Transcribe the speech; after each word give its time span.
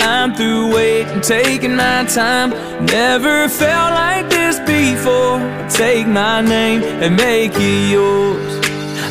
I'm 0.00 0.34
through 0.34 0.74
waiting, 0.74 1.20
taking 1.20 1.76
my 1.76 2.04
time. 2.04 2.50
Never 2.86 3.48
felt 3.48 3.92
like 3.92 4.28
this 4.30 4.58
before. 4.60 5.38
Take 5.68 6.06
my 6.06 6.40
name 6.40 6.82
and 6.82 7.16
make 7.16 7.52
it 7.54 7.90
yours. 7.90 8.58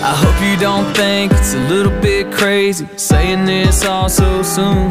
I 0.02 0.14
hope 0.16 0.38
you 0.48 0.58
don't 0.60 0.94
think 0.96 1.32
it's 1.32 1.54
a 1.54 1.60
little 1.68 2.02
bit 2.02 2.32
crazy 2.32 2.88
saying 2.98 3.46
this 3.46 3.84
all 3.86 4.10
so 4.10 4.44
soon. 4.44 4.88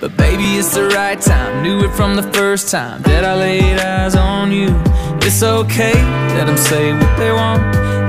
But 0.00 0.16
baby, 0.16 0.58
it's 0.58 0.74
the 0.74 0.88
right 0.88 1.20
time. 1.20 1.62
Knew 1.62 1.84
it 1.84 1.92
from 1.92 2.14
the 2.14 2.22
first 2.22 2.70
time 2.70 3.02
that 3.02 3.24
I 3.24 3.34
laid 3.34 3.78
eyes 3.78 4.14
on 4.14 4.52
you. 4.52 4.68
It's 5.22 5.42
okay, 5.42 5.94
let 6.36 6.46
them 6.46 6.56
say 6.56 6.92
what 6.92 7.16
they 7.16 7.32
want. 7.32 7.60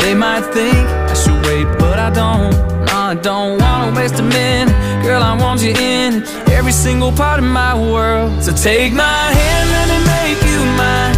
They 0.02 0.14
might 0.14 0.46
think 0.54 0.78
I 0.78 1.14
should 1.14 1.46
wait, 1.46 1.66
but 1.80 2.00
I 2.00 2.10
don't. 2.10 2.52
No, 2.86 2.94
I 2.94 3.16
don't 3.16 3.60
wanna 3.60 3.96
waste 3.96 4.20
a 4.20 4.24
minute. 4.24 4.74
Girl, 5.04 5.24
I 5.24 5.34
want 5.40 5.62
you 5.62 5.72
in 5.72 6.24
every 6.52 6.72
single 6.72 7.12
part 7.12 7.40
of 7.40 7.46
my 7.46 7.74
world. 7.74 8.44
So 8.44 8.52
take 8.52 8.94
my 8.94 9.24
hand, 9.40 9.66
let 9.76 9.88
me 9.92 10.00
make 10.16 10.40
you 10.52 10.60
mine. 10.78 11.16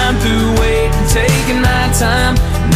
I'm 0.00 0.14
through 0.22 0.60
waiting, 0.60 1.06
taking 1.08 1.60
my 1.60 1.84
time. 1.98 2.34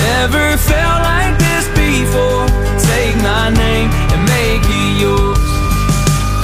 Never 0.09 0.57
felt 0.57 1.01
like 1.03 1.39
this 1.39 1.67
before. 1.79 2.47
Take 2.93 3.17
my 3.23 3.51
name 3.51 3.91
and 4.13 4.23
make 4.35 4.65
it 4.65 5.01
yours. 5.01 5.39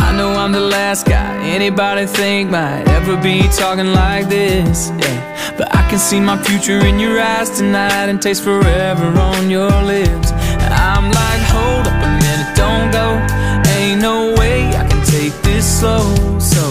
I 0.07 0.15
know 0.17 0.33
I'm 0.33 0.53
the 0.53 0.61
last 0.61 1.07
guy 1.07 1.35
anybody 1.47 2.07
think 2.07 2.51
might 2.51 2.87
ever 2.89 3.17
be 3.17 3.49
talking 3.49 3.93
like 3.93 4.29
this. 4.29 4.91
Yeah. 4.99 5.55
But 5.57 5.75
I 5.75 5.89
can 5.89 5.99
see 5.99 6.21
my 6.21 6.37
future 6.43 6.85
in 6.87 6.99
your 6.99 7.21
eyes 7.21 7.51
tonight 7.51 8.09
and 8.09 8.21
taste 8.21 8.43
forever 8.43 9.07
on 9.19 9.51
your 9.51 9.71
lips. 9.83 10.33
I'm 10.95 11.11
like, 11.11 11.43
hold 11.55 11.87
up 11.87 12.04
no 14.05 14.35
way 14.37 14.69
I 14.77 14.85
can 14.87 15.03
take 15.17 15.33
this 15.49 15.65
slow. 15.81 16.05
So 16.39 16.63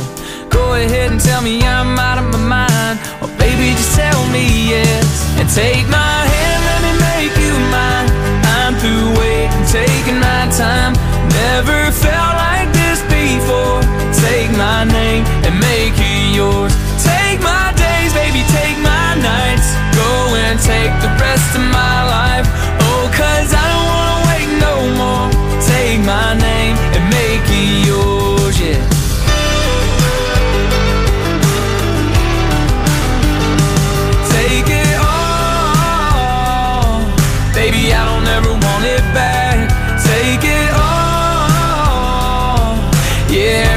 go 0.54 0.64
ahead 0.78 1.10
and 1.14 1.20
tell 1.20 1.42
me 1.42 1.66
I'm 1.66 1.98
out 1.98 2.20
of 2.22 2.28
my 2.30 2.44
mind. 2.58 2.96
Or 3.22 3.30
baby, 3.42 3.74
just 3.74 3.98
tell 3.98 4.22
me 4.30 4.46
yes. 4.74 5.06
And 5.40 5.50
take 5.50 5.86
my 5.90 6.18
hand, 6.34 6.60
let 6.70 6.82
me 6.86 6.94
make 7.10 7.34
you 7.46 7.54
mine. 7.74 8.10
I'm 8.58 8.74
through 8.82 9.08
waiting, 9.18 9.66
taking 9.80 10.20
my 10.30 10.44
time. 10.64 10.94
Never 11.42 11.80
felt 12.06 12.34
like 12.46 12.70
this 12.80 13.02
before. 13.10 13.82
Take 14.26 14.52
my 14.54 14.86
name 14.86 15.26
and 15.46 15.56
make 15.58 15.98
it 15.98 16.38
yours. 16.38 16.74
Take 17.02 17.42
my 17.42 17.74
days, 17.74 18.14
baby, 18.14 18.46
take 18.54 18.78
my 18.94 19.10
nights. 19.18 19.68
Go 19.98 20.10
and 20.38 20.56
take 20.62 20.94
the 21.02 21.12
rest 21.18 21.50
of 21.58 21.66
my 21.82 21.98
life. 22.14 22.33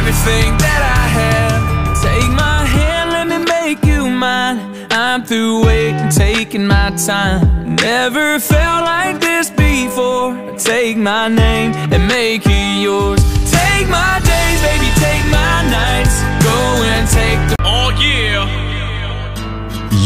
Everything 0.07 0.57
that 0.59 0.83
I 0.87 1.05
have. 1.19 1.59
Take 2.01 2.31
my 2.31 2.65
hand, 2.65 3.11
let 3.11 3.27
me 3.27 3.39
make 3.45 3.85
you 3.85 4.09
mine. 4.09 4.87
I'm 4.91 5.25
through 5.25 5.65
waiting, 5.67 6.11
taking 6.11 6.67
my 6.67 6.91
time. 6.97 7.75
Never 7.75 8.39
felt 8.39 8.85
like 8.85 9.21
this 9.21 9.51
before. 9.51 10.31
Take 10.59 10.97
my 10.97 11.27
name 11.29 11.73
and 11.93 12.07
make 12.07 12.43
it 12.47 12.83
yours. 12.83 13.21
Take 13.51 13.89
my 13.89 14.21
days, 14.23 14.59
baby, 14.63 14.91
take 15.03 15.25
my 15.27 15.57
nights. 15.79 16.17
Go 16.47 16.59
and 16.95 17.05
take 17.11 17.41
the. 17.51 17.57
Oh, 17.65 17.91
yeah. 18.01 18.66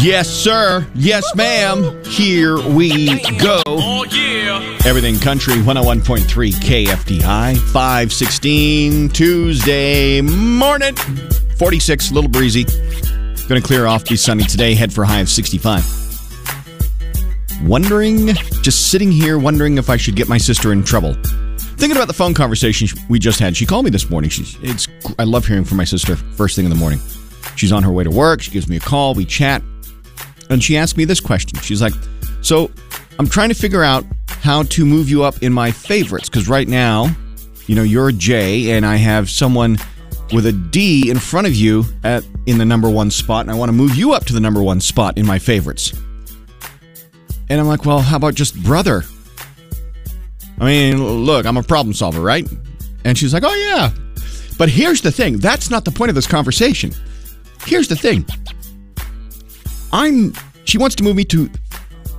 Yes, 0.03 0.31
sir. 0.31 0.87
Yes, 0.95 1.25
ma'am. 1.37 2.03
Here 2.07 2.57
we 2.71 3.21
go. 3.37 3.61
Oh, 3.67 4.07
yeah. 4.07 4.79
Everything 4.87 5.19
Country 5.19 5.57
101.3 5.57 6.53
KFDI, 6.53 7.59
516 7.59 9.11
Tuesday 9.11 10.23
morning. 10.23 10.97
46, 11.59 12.11
a 12.11 12.15
little 12.15 12.31
breezy. 12.31 12.65
Going 13.47 13.61
to 13.61 13.67
clear 13.67 13.85
off, 13.85 14.09
be 14.09 14.17
sunny 14.17 14.45
today, 14.45 14.75
head 14.75 14.91
for 14.91 15.05
high 15.05 15.21
of 15.21 15.29
65. 15.29 15.85
Wondering, 17.65 18.29
just 18.63 18.91
sitting 18.91 19.13
here 19.13 19.39
wondering 19.39 19.77
if 19.77 19.91
I 19.91 19.99
should 19.99 20.17
get 20.17 20.31
my 20.31 20.39
sister 20.39 20.73
in 20.73 20.83
trouble. 20.83 21.13
Thinking 21.77 21.99
about 21.99 22.09
the 22.09 22.15
phone 22.15 22.33
conversation 22.33 22.89
we 23.11 23.19
just 23.19 23.39
had. 23.39 23.55
She 23.55 23.67
called 23.67 23.85
me 23.85 23.91
this 23.91 24.09
morning. 24.09 24.31
She's 24.31 24.57
it's 24.63 24.89
I 25.19 25.25
love 25.25 25.47
hearing 25.47 25.65
from 25.65 25.77
my 25.77 25.85
sister 25.85 26.17
first 26.17 26.57
thing 26.57 26.65
in 26.65 26.71
the 26.71 26.77
morning. 26.77 27.01
She's 27.57 27.71
on 27.71 27.83
her 27.83 27.93
way 27.93 28.05
to 28.05 28.11
work. 28.11 28.41
She 28.41 28.51
gives 28.51 28.67
me 28.67 28.77
a 28.77 28.81
call. 28.81 29.13
We 29.13 29.27
chat. 29.27 29.63
And 30.51 30.63
she 30.63 30.77
asked 30.77 30.97
me 30.97 31.05
this 31.05 31.21
question. 31.21 31.59
She's 31.61 31.81
like, 31.81 31.95
So 32.43 32.71
I'm 33.19 33.29
trying 33.29 33.49
to 33.49 33.55
figure 33.55 33.83
out 33.83 34.05
how 34.29 34.65
to 34.65 34.85
move 34.85 35.09
you 35.09 35.23
up 35.23 35.43
in 35.43 35.53
my 35.53 35.71
favorites 35.71 36.29
because 36.29 36.49
right 36.49 36.69
now, 36.69 37.15
you 37.67 37.75
know, 37.75 37.83
you're 37.83 38.09
a 38.09 38.13
J 38.13 38.73
and 38.73 38.85
I 38.85 38.97
have 38.97 39.31
someone 39.31 39.79
with 40.33 40.47
a 40.47 40.53
D 40.53 41.11
in 41.11 41.19
front 41.19 41.47
of 41.47 41.55
you 41.55 41.85
at 42.05 42.25
in 42.47 42.59
the 42.59 42.65
number 42.65 42.91
one 42.91 43.11
spot, 43.11 43.43
and 43.43 43.51
I 43.51 43.55
want 43.55 43.69
to 43.69 43.73
move 43.73 43.95
you 43.95 44.13
up 44.13 44.25
to 44.27 44.33
the 44.33 44.41
number 44.41 44.63
one 44.63 44.81
spot 44.81 45.19
in 45.19 45.27
my 45.27 45.39
favorites. 45.39 45.93
And 47.49 47.61
I'm 47.61 47.67
like, 47.67 47.85
Well, 47.85 48.01
how 48.01 48.17
about 48.17 48.35
just 48.35 48.61
brother? 48.63 49.05
I 50.61 50.65
mean, 50.65 51.03
look, 51.25 51.47
I'm 51.47 51.57
a 51.57 51.63
problem 51.63 51.95
solver, 51.95 52.21
right? 52.21 52.47
And 53.05 53.17
she's 53.17 53.33
like, 53.33 53.45
Oh, 53.45 53.55
yeah. 53.55 53.91
But 54.59 54.69
here's 54.69 55.01
the 55.01 55.11
thing 55.11 55.39
that's 55.39 55.71
not 55.71 55.85
the 55.85 55.91
point 55.91 56.11
of 56.11 56.15
this 56.15 56.27
conversation. 56.27 56.93
Here's 57.67 57.89
the 57.89 57.97
thing 57.97 58.27
I'm 59.93 60.33
she 60.65 60.79
wants 60.79 60.95
to 60.97 61.05
move 61.05 61.17
me 61.17 61.25
to 61.25 61.51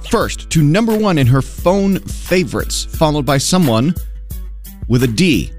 first 0.10 0.50
to 0.50 0.62
number 0.62 0.98
one 0.98 1.18
in 1.18 1.28
her 1.28 1.42
phone 1.42 2.00
favorites, 2.00 2.86
followed 2.86 3.26
by 3.26 3.38
someone 3.38 3.96
with 4.88 5.04
a 5.04 5.08
D. 5.08 5.52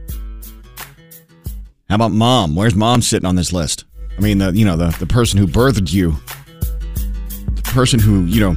How 1.88 1.96
about 1.96 2.12
mom? 2.12 2.54
Where's 2.54 2.74
mom 2.74 3.02
sitting 3.02 3.26
on 3.26 3.36
this 3.36 3.52
list? 3.52 3.84
I 4.16 4.20
mean, 4.20 4.38
the 4.38 4.52
you 4.52 4.64
know 4.64 4.76
the 4.76 4.88
the 4.98 5.06
person 5.06 5.38
who 5.38 5.46
birthed 5.46 5.92
you, 5.92 6.14
the 7.54 7.62
person 7.62 7.98
who 7.98 8.24
you 8.24 8.40
know 8.40 8.56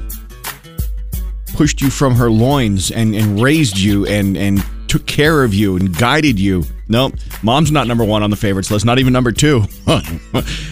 pushed 1.55 1.81
you 1.81 1.89
from 1.89 2.15
her 2.15 2.29
loins 2.29 2.91
and 2.91 3.15
and 3.15 3.41
raised 3.41 3.77
you 3.77 4.05
and 4.05 4.37
and 4.37 4.63
took 4.87 5.05
care 5.05 5.43
of 5.43 5.53
you 5.53 5.77
and 5.77 5.97
guided 5.97 6.39
you. 6.39 6.63
Nope, 6.87 7.15
mom's 7.41 7.71
not 7.71 7.87
number 7.87 8.03
one 8.03 8.21
on 8.21 8.29
the 8.29 8.35
favorites 8.35 8.69
list, 8.69 8.85
not 8.85 8.99
even 8.99 9.11
number 9.11 9.31
two. 9.31 9.63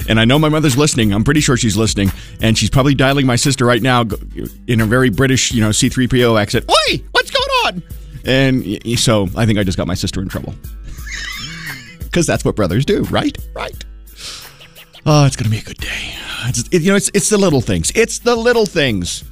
and 0.08 0.20
I 0.20 0.26
know 0.26 0.38
my 0.38 0.50
mother's 0.50 0.78
listening. 0.78 1.12
I'm 1.12 1.24
pretty 1.24 1.42
sure 1.42 1.58
she's 1.58 1.76
listening, 1.76 2.12
and 2.40 2.58
she's 2.58 2.70
probably 2.70 2.94
dialing 2.94 3.26
my 3.26 3.36
sister 3.36 3.66
right 3.66 3.82
now 3.82 4.06
in 4.68 4.82
a 4.82 4.86
very 4.86 5.10
British, 5.10 5.52
you 5.52 5.62
know, 5.62 5.70
C3PO 5.70 6.40
accent. 6.40 6.70
Oi, 6.70 7.04
what's 7.12 7.32
going 7.32 7.50
on? 7.66 7.84
And 8.26 9.00
so 9.00 9.28
I 9.36 9.46
think 9.46 9.58
I 9.58 9.64
just 9.64 9.78
got 9.78 9.88
my 9.88 9.96
sister 9.96 10.22
in 10.22 10.30
trouble 10.30 10.54
because 12.00 12.28
that's 12.28 12.46
what 12.46 12.56
brothers 12.56 12.86
do, 12.86 13.04
right? 13.06 13.36
Right. 13.56 13.84
Oh, 15.06 15.26
it's 15.26 15.36
gonna 15.36 15.50
be 15.50 15.58
a 15.58 15.64
good 15.64 15.78
day. 15.78 16.16
It's, 16.46 16.68
it, 16.72 16.82
you 16.82 16.92
know, 16.92 16.96
it's 16.96 17.10
it's 17.14 17.30
the 17.30 17.38
little 17.38 17.62
things. 17.62 17.92
It's 17.96 18.20
the 18.20 18.36
little 18.36 18.66
things. 18.66 19.24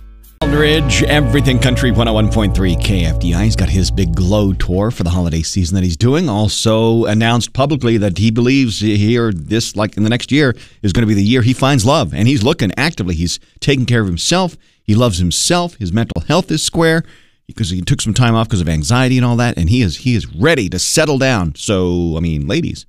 Aldridge, 0.42 1.04
Everything 1.04 1.60
Country 1.60 1.92
101.3 1.92 2.52
KFDI. 2.82 3.44
He's 3.44 3.56
got 3.56 3.70
his 3.70 3.92
big 3.92 4.16
glow 4.16 4.54
tour 4.54 4.90
for 4.90 5.04
the 5.04 5.12
holiday 5.12 5.44
season 5.44 5.76
that 5.76 5.84
he's 5.84 5.96
doing. 5.96 6.30
Also 6.30 7.06
announced 7.06 7.54
publicly 7.54 7.98
that 7.98 8.18
he 8.18 8.32
believes 8.32 8.80
here, 8.80 9.32
this, 9.32 9.76
like 9.76 9.98
in 9.98 10.04
the 10.04 10.10
next 10.10 10.32
year, 10.32 10.56
is 10.82 10.94
going 10.94 11.04
to 11.04 11.08
be 11.08 11.14
the 11.14 11.22
year 11.22 11.44
he 11.44 11.54
finds 11.54 11.86
love. 11.86 12.12
And 12.12 12.28
he's 12.28 12.42
looking 12.42 12.72
actively. 12.76 13.14
He's 13.14 13.40
taking 13.60 13.86
care 13.86 14.02
of 14.02 14.08
himself. 14.08 14.58
He 14.84 14.96
loves 14.96 15.20
himself. 15.20 15.76
His 15.76 15.94
mental 15.94 16.22
health 16.28 16.50
is 16.50 16.64
square 16.64 17.04
because 17.46 17.70
he 17.70 17.82
took 17.82 18.02
some 18.02 18.16
time 18.16 18.34
off 18.34 18.48
because 18.48 18.62
of 18.62 18.70
anxiety 18.70 19.18
and 19.18 19.26
all 19.26 19.36
that. 19.38 19.58
And 19.58 19.70
he 19.70 19.84
is 19.84 19.98
he 19.98 20.16
is 20.16 20.28
ready 20.34 20.70
to 20.70 20.80
settle 20.80 21.20
down. 21.20 21.54
So, 21.54 22.18
I 22.18 22.20
mean, 22.20 22.48
ladies, 22.48 22.88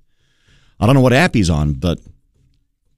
I 0.81 0.87
don't 0.87 0.95
know 0.95 1.03
what 1.03 1.13
app 1.13 1.34
he's 1.34 1.51
on, 1.51 1.75
but 1.75 1.98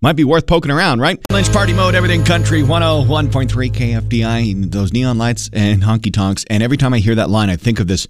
might 0.05 0.17
be 0.17 0.25
worth 0.25 0.47
poking 0.47 0.71
around, 0.71 1.01
right? 1.01 1.19
Lynch 1.31 1.51
Party 1.51 1.73
Mode, 1.73 1.95
Everything 1.95 2.23
Country, 2.23 2.61
101.3 2.61 3.49
KFDI, 3.49 4.71
those 4.71 4.93
neon 4.93 5.17
lights 5.17 5.49
and 5.51 5.83
honky 5.83 6.13
tonks. 6.13 6.45
And 6.51 6.63
every 6.63 6.77
time 6.77 6.93
I 6.93 6.99
hear 6.99 7.15
that 7.15 7.31
line, 7.31 7.49
I 7.49 7.57
think 7.57 7.81
of 7.81 7.87
this. 7.87 8.07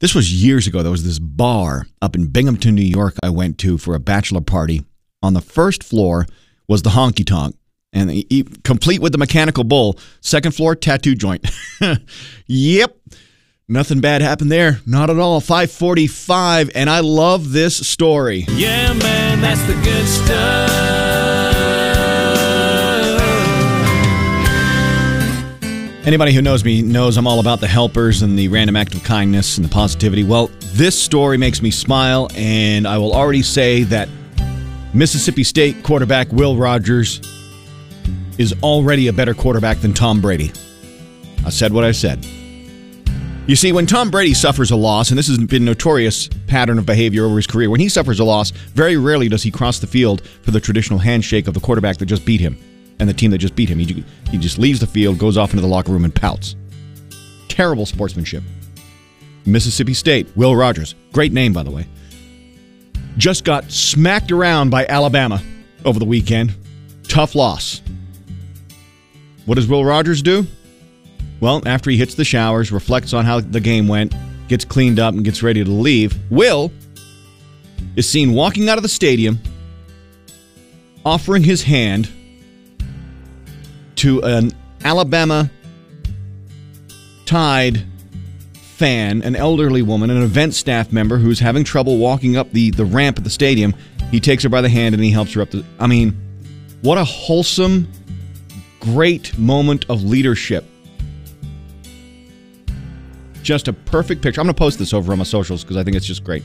This 0.00 0.14
was 0.14 0.30
years 0.44 0.66
ago. 0.66 0.82
There 0.82 0.90
was 0.90 1.04
this 1.04 1.18
bar 1.18 1.86
up 2.02 2.14
in 2.14 2.26
Binghamton, 2.26 2.74
New 2.74 2.82
York, 2.82 3.14
I 3.22 3.30
went 3.30 3.56
to 3.60 3.78
for 3.78 3.94
a 3.94 3.98
bachelor 3.98 4.42
party. 4.42 4.84
On 5.22 5.32
the 5.32 5.40
first 5.40 5.82
floor 5.82 6.26
was 6.68 6.82
the 6.82 6.90
honky 6.90 7.24
tonk, 7.24 7.56
and 7.94 8.10
e- 8.10 8.26
e- 8.28 8.44
complete 8.62 9.00
with 9.00 9.12
the 9.12 9.18
mechanical 9.18 9.64
bull. 9.64 9.98
Second 10.20 10.54
floor, 10.54 10.76
tattoo 10.76 11.14
joint. 11.14 11.50
yep. 12.46 12.94
Nothing 13.68 14.00
bad 14.00 14.20
happened 14.20 14.52
there. 14.52 14.80
Not 14.84 15.08
at 15.08 15.18
all. 15.18 15.40
545. 15.40 16.72
And 16.74 16.90
I 16.90 17.00
love 17.00 17.52
this 17.52 17.74
story. 17.88 18.44
Yeah, 18.50 18.92
man, 18.92 19.40
that's 19.40 19.62
the 19.62 19.74
good 19.82 20.06
stuff. 20.06 20.97
Anybody 26.04 26.32
who 26.32 26.40
knows 26.40 26.64
me 26.64 26.80
knows 26.80 27.16
I'm 27.16 27.26
all 27.26 27.40
about 27.40 27.60
the 27.60 27.66
helpers 27.66 28.22
and 28.22 28.38
the 28.38 28.48
random 28.48 28.76
act 28.76 28.94
of 28.94 29.02
kindness 29.02 29.58
and 29.58 29.64
the 29.64 29.68
positivity. 29.68 30.22
Well, 30.22 30.48
this 30.72 30.98
story 30.98 31.36
makes 31.36 31.60
me 31.60 31.70
smile, 31.70 32.28
and 32.34 32.86
I 32.86 32.96
will 32.98 33.12
already 33.12 33.42
say 33.42 33.82
that 33.84 34.08
Mississippi 34.94 35.42
State 35.42 35.82
quarterback 35.82 36.32
Will 36.32 36.56
Rogers 36.56 37.20
is 38.38 38.54
already 38.62 39.08
a 39.08 39.12
better 39.12 39.34
quarterback 39.34 39.78
than 39.78 39.92
Tom 39.92 40.20
Brady. 40.20 40.52
I 41.44 41.50
said 41.50 41.72
what 41.72 41.84
I 41.84 41.92
said. 41.92 42.24
You 43.48 43.56
see, 43.56 43.72
when 43.72 43.86
Tom 43.86 44.10
Brady 44.10 44.34
suffers 44.34 44.70
a 44.70 44.76
loss, 44.76 45.10
and 45.10 45.18
this 45.18 45.26
has 45.26 45.36
been 45.38 45.62
a 45.62 45.66
notorious 45.66 46.28
pattern 46.46 46.78
of 46.78 46.86
behavior 46.86 47.24
over 47.24 47.36
his 47.36 47.46
career, 47.46 47.70
when 47.70 47.80
he 47.80 47.88
suffers 47.88 48.20
a 48.20 48.24
loss, 48.24 48.50
very 48.50 48.96
rarely 48.96 49.28
does 49.28 49.42
he 49.42 49.50
cross 49.50 49.80
the 49.80 49.86
field 49.86 50.22
for 50.42 50.52
the 50.52 50.60
traditional 50.60 51.00
handshake 51.00 51.48
of 51.48 51.54
the 51.54 51.60
quarterback 51.60 51.96
that 51.96 52.06
just 52.06 52.24
beat 52.24 52.40
him 52.40 52.56
and 53.00 53.08
the 53.08 53.14
team 53.14 53.30
that 53.30 53.38
just 53.38 53.54
beat 53.54 53.68
him. 53.68 53.78
He, 53.78 54.04
he 54.30 54.38
just 54.38 54.58
leaves 54.58 54.80
the 54.80 54.86
field, 54.86 55.18
goes 55.18 55.36
off 55.36 55.50
into 55.50 55.62
the 55.62 55.68
locker 55.68 55.92
room, 55.92 56.04
and 56.04 56.14
pouts. 56.14 56.56
Terrible 57.48 57.86
sportsmanship. 57.86 58.42
Mississippi 59.46 59.94
State, 59.94 60.28
Will 60.36 60.54
Rogers, 60.54 60.94
great 61.12 61.32
name, 61.32 61.52
by 61.52 61.62
the 61.62 61.70
way, 61.70 61.86
just 63.16 63.44
got 63.44 63.70
smacked 63.70 64.30
around 64.30 64.70
by 64.70 64.86
Alabama 64.86 65.42
over 65.84 65.98
the 65.98 66.04
weekend. 66.04 66.54
Tough 67.04 67.34
loss. 67.34 67.80
What 69.46 69.54
does 69.54 69.66
Will 69.66 69.84
Rogers 69.84 70.20
do? 70.20 70.46
Well, 71.40 71.62
after 71.66 71.90
he 71.90 71.96
hits 71.96 72.14
the 72.14 72.24
showers, 72.24 72.70
reflects 72.70 73.14
on 73.14 73.24
how 73.24 73.40
the 73.40 73.60
game 73.60 73.88
went, 73.88 74.14
gets 74.48 74.64
cleaned 74.64 74.98
up, 74.98 75.14
and 75.14 75.24
gets 75.24 75.42
ready 75.42 75.64
to 75.64 75.70
leave, 75.70 76.18
Will 76.30 76.70
is 77.96 78.08
seen 78.08 78.34
walking 78.34 78.68
out 78.68 78.76
of 78.76 78.82
the 78.82 78.88
stadium, 78.88 79.38
offering 81.04 81.42
his 81.42 81.62
hand 81.62 82.10
to 83.98 84.22
an 84.22 84.52
Alabama 84.84 85.50
Tide 87.26 87.84
fan, 88.54 89.22
an 89.22 89.36
elderly 89.36 89.82
woman, 89.82 90.08
an 90.10 90.22
event 90.22 90.54
staff 90.54 90.92
member 90.92 91.18
who's 91.18 91.40
having 91.40 91.64
trouble 91.64 91.98
walking 91.98 92.36
up 92.36 92.50
the, 92.52 92.70
the 92.70 92.84
ramp 92.84 93.18
at 93.18 93.24
the 93.24 93.30
stadium. 93.30 93.74
He 94.10 94.20
takes 94.20 94.42
her 94.44 94.48
by 94.48 94.62
the 94.62 94.68
hand 94.68 94.94
and 94.94 95.04
he 95.04 95.10
helps 95.10 95.34
her 95.34 95.42
up 95.42 95.50
the. 95.50 95.64
I 95.78 95.86
mean, 95.86 96.16
what 96.80 96.96
a 96.96 97.04
wholesome, 97.04 97.90
great 98.80 99.36
moment 99.38 99.84
of 99.88 100.02
leadership 100.04 100.64
just 103.48 103.66
a 103.66 103.72
perfect 103.72 104.20
picture. 104.20 104.42
I'm 104.42 104.46
going 104.46 104.54
to 104.54 104.58
post 104.58 104.78
this 104.78 104.92
over 104.92 105.10
on 105.10 105.16
my 105.16 105.24
socials 105.24 105.64
because 105.64 105.78
I 105.78 105.82
think 105.82 105.96
it's 105.96 106.04
just 106.04 106.22
great. 106.22 106.42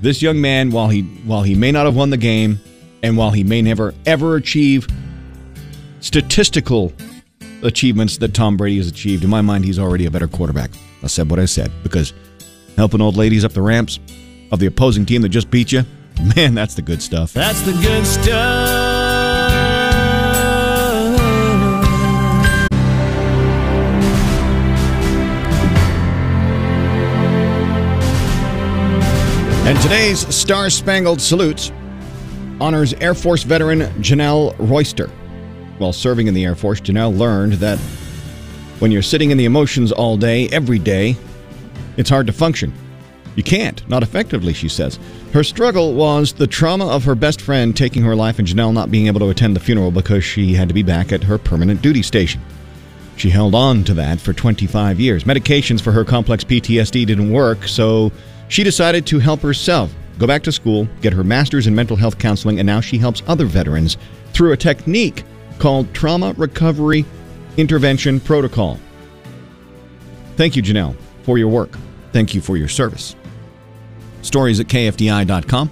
This 0.00 0.22
young 0.22 0.40
man, 0.40 0.70
while 0.70 0.88
he 0.88 1.02
while 1.02 1.42
he 1.42 1.54
may 1.54 1.70
not 1.70 1.84
have 1.84 1.94
won 1.94 2.08
the 2.08 2.16
game, 2.16 2.58
and 3.02 3.14
while 3.14 3.30
he 3.30 3.44
may 3.44 3.60
never 3.60 3.92
ever 4.06 4.36
achieve 4.36 4.88
statistical 6.06 6.92
achievements 7.64 8.16
that 8.18 8.32
Tom 8.32 8.56
Brady 8.56 8.76
has 8.76 8.86
achieved, 8.86 9.24
in 9.24 9.30
my 9.30 9.40
mind, 9.40 9.64
he's 9.64 9.78
already 9.78 10.06
a 10.06 10.10
better 10.10 10.28
quarterback. 10.28 10.70
I 11.02 11.08
said 11.08 11.28
what 11.28 11.40
I 11.40 11.46
said 11.46 11.72
because 11.82 12.12
helping 12.76 13.00
old 13.00 13.16
ladies 13.16 13.44
up 13.44 13.52
the 13.52 13.62
ramps 13.62 13.98
of 14.52 14.60
the 14.60 14.66
opposing 14.66 15.04
team 15.04 15.22
that 15.22 15.30
just 15.30 15.50
beat 15.50 15.72
you, 15.72 15.82
man, 16.36 16.54
that's 16.54 16.74
the 16.74 16.82
good 16.82 17.02
stuff. 17.02 17.32
That's 17.32 17.60
the 17.62 17.72
good 17.72 18.06
stuff. 18.06 18.86
And 29.66 29.80
today's 29.80 30.32
Star 30.32 30.70
Spangled 30.70 31.20
Salute 31.20 31.72
honors 32.60 32.94
Air 32.94 33.14
Force 33.14 33.42
veteran 33.42 33.80
Janelle 34.00 34.54
Royster. 34.60 35.10
While 35.78 35.92
serving 35.92 36.26
in 36.26 36.34
the 36.34 36.44
Air 36.44 36.54
Force, 36.54 36.80
Janelle 36.80 37.16
learned 37.16 37.54
that 37.54 37.78
when 38.78 38.90
you're 38.90 39.02
sitting 39.02 39.30
in 39.30 39.38
the 39.38 39.44
emotions 39.44 39.92
all 39.92 40.16
day, 40.16 40.48
every 40.48 40.78
day, 40.78 41.16
it's 41.96 42.10
hard 42.10 42.26
to 42.26 42.32
function. 42.32 42.72
You 43.36 43.42
can't, 43.42 43.86
not 43.88 44.02
effectively, 44.02 44.54
she 44.54 44.68
says. 44.68 44.98
Her 45.32 45.44
struggle 45.44 45.94
was 45.94 46.32
the 46.32 46.46
trauma 46.46 46.86
of 46.86 47.04
her 47.04 47.14
best 47.14 47.42
friend 47.42 47.76
taking 47.76 48.02
her 48.02 48.16
life 48.16 48.38
and 48.38 48.48
Janelle 48.48 48.72
not 48.72 48.90
being 48.90 49.06
able 49.06 49.20
to 49.20 49.28
attend 49.28 49.54
the 49.54 49.60
funeral 49.60 49.90
because 49.90 50.24
she 50.24 50.54
had 50.54 50.68
to 50.68 50.74
be 50.74 50.82
back 50.82 51.12
at 51.12 51.24
her 51.24 51.36
permanent 51.36 51.82
duty 51.82 52.02
station. 52.02 52.40
She 53.16 53.28
held 53.28 53.54
on 53.54 53.84
to 53.84 53.94
that 53.94 54.20
for 54.20 54.32
25 54.32 54.98
years. 54.98 55.24
Medications 55.24 55.82
for 55.82 55.92
her 55.92 56.04
complex 56.04 56.44
PTSD 56.44 57.06
didn't 57.06 57.30
work, 57.30 57.68
so 57.68 58.10
she 58.48 58.64
decided 58.64 59.06
to 59.06 59.18
help 59.18 59.40
herself, 59.40 59.94
go 60.18 60.26
back 60.26 60.42
to 60.44 60.52
school, 60.52 60.88
get 61.02 61.12
her 61.12 61.24
master's 61.24 61.66
in 61.66 61.74
mental 61.74 61.96
health 61.96 62.18
counseling, 62.18 62.58
and 62.58 62.66
now 62.66 62.80
she 62.80 62.96
helps 62.96 63.22
other 63.26 63.46
veterans 63.46 63.98
through 64.32 64.52
a 64.52 64.56
technique 64.56 65.24
called 65.58 65.92
Trauma 65.94 66.34
Recovery 66.36 67.04
Intervention 67.56 68.20
Protocol. 68.20 68.78
Thank 70.36 70.56
you, 70.56 70.62
Janelle, 70.62 70.96
for 71.22 71.38
your 71.38 71.48
work. 71.48 71.76
Thank 72.12 72.34
you 72.34 72.40
for 72.40 72.56
your 72.56 72.68
service. 72.68 73.16
Stories 74.22 74.60
at 74.60 74.66
KFDI.com. 74.66 75.70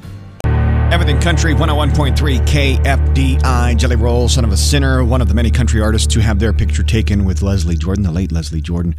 Everything 0.92 1.20
Country 1.20 1.54
101.3 1.54 2.14
KFDI. 2.46 3.76
Jelly 3.76 3.96
Roll, 3.96 4.28
son 4.28 4.44
of 4.44 4.52
a 4.52 4.56
sinner, 4.56 5.04
one 5.04 5.20
of 5.20 5.28
the 5.28 5.34
many 5.34 5.50
country 5.50 5.80
artists 5.80 6.12
to 6.14 6.20
have 6.20 6.38
their 6.38 6.52
picture 6.52 6.82
taken 6.82 7.24
with 7.24 7.42
Leslie 7.42 7.76
Jordan, 7.76 8.04
the 8.04 8.12
late 8.12 8.30
Leslie 8.30 8.60
Jordan 8.60 8.94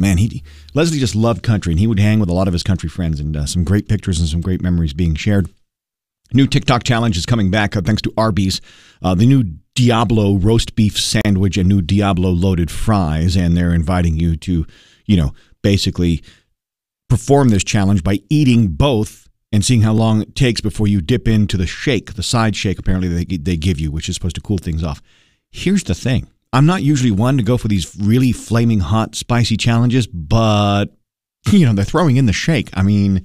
man, 0.00 0.18
he 0.18 0.42
Leslie 0.74 0.98
just 0.98 1.14
loved 1.14 1.42
country, 1.42 1.72
and 1.72 1.78
he 1.78 1.86
would 1.86 2.00
hang 2.00 2.18
with 2.18 2.28
a 2.28 2.32
lot 2.32 2.48
of 2.48 2.52
his 2.52 2.62
country 2.62 2.88
friends, 2.88 3.20
and 3.20 3.36
uh, 3.36 3.46
some 3.46 3.62
great 3.62 3.88
pictures 3.88 4.18
and 4.18 4.28
some 4.28 4.40
great 4.40 4.62
memories 4.62 4.94
being 4.94 5.14
shared. 5.14 5.48
New 6.32 6.46
TikTok 6.46 6.84
challenge 6.84 7.16
is 7.16 7.26
coming 7.26 7.50
back 7.50 7.76
uh, 7.76 7.80
thanks 7.82 8.02
to 8.02 8.12
Arby's. 8.16 8.60
Uh, 9.02 9.14
the 9.14 9.26
new 9.26 9.44
Diablo 9.80 10.34
roast 10.34 10.76
beef 10.76 10.98
sandwich 10.98 11.56
and 11.56 11.66
new 11.66 11.80
Diablo 11.80 12.28
loaded 12.28 12.70
fries, 12.70 13.34
and 13.34 13.56
they're 13.56 13.72
inviting 13.72 14.14
you 14.14 14.36
to, 14.36 14.66
you 15.06 15.16
know, 15.16 15.32
basically 15.62 16.22
perform 17.08 17.48
this 17.48 17.64
challenge 17.64 18.04
by 18.04 18.18
eating 18.28 18.68
both 18.68 19.26
and 19.50 19.64
seeing 19.64 19.80
how 19.80 19.94
long 19.94 20.20
it 20.20 20.34
takes 20.34 20.60
before 20.60 20.86
you 20.86 21.00
dip 21.00 21.26
into 21.26 21.56
the 21.56 21.66
shake, 21.66 22.12
the 22.12 22.22
side 22.22 22.54
shake 22.54 22.78
apparently 22.78 23.08
they, 23.08 23.38
they 23.38 23.56
give 23.56 23.80
you, 23.80 23.90
which 23.90 24.10
is 24.10 24.14
supposed 24.16 24.34
to 24.34 24.42
cool 24.42 24.58
things 24.58 24.84
off. 24.84 25.00
Here's 25.50 25.84
the 25.84 25.94
thing 25.94 26.28
I'm 26.52 26.66
not 26.66 26.82
usually 26.82 27.10
one 27.10 27.38
to 27.38 27.42
go 27.42 27.56
for 27.56 27.68
these 27.68 27.96
really 27.98 28.32
flaming 28.32 28.80
hot, 28.80 29.14
spicy 29.14 29.56
challenges, 29.56 30.06
but, 30.06 30.94
you 31.52 31.64
know, 31.64 31.72
they're 31.72 31.86
throwing 31.86 32.16
in 32.18 32.26
the 32.26 32.34
shake. 32.34 32.68
I 32.74 32.82
mean, 32.82 33.24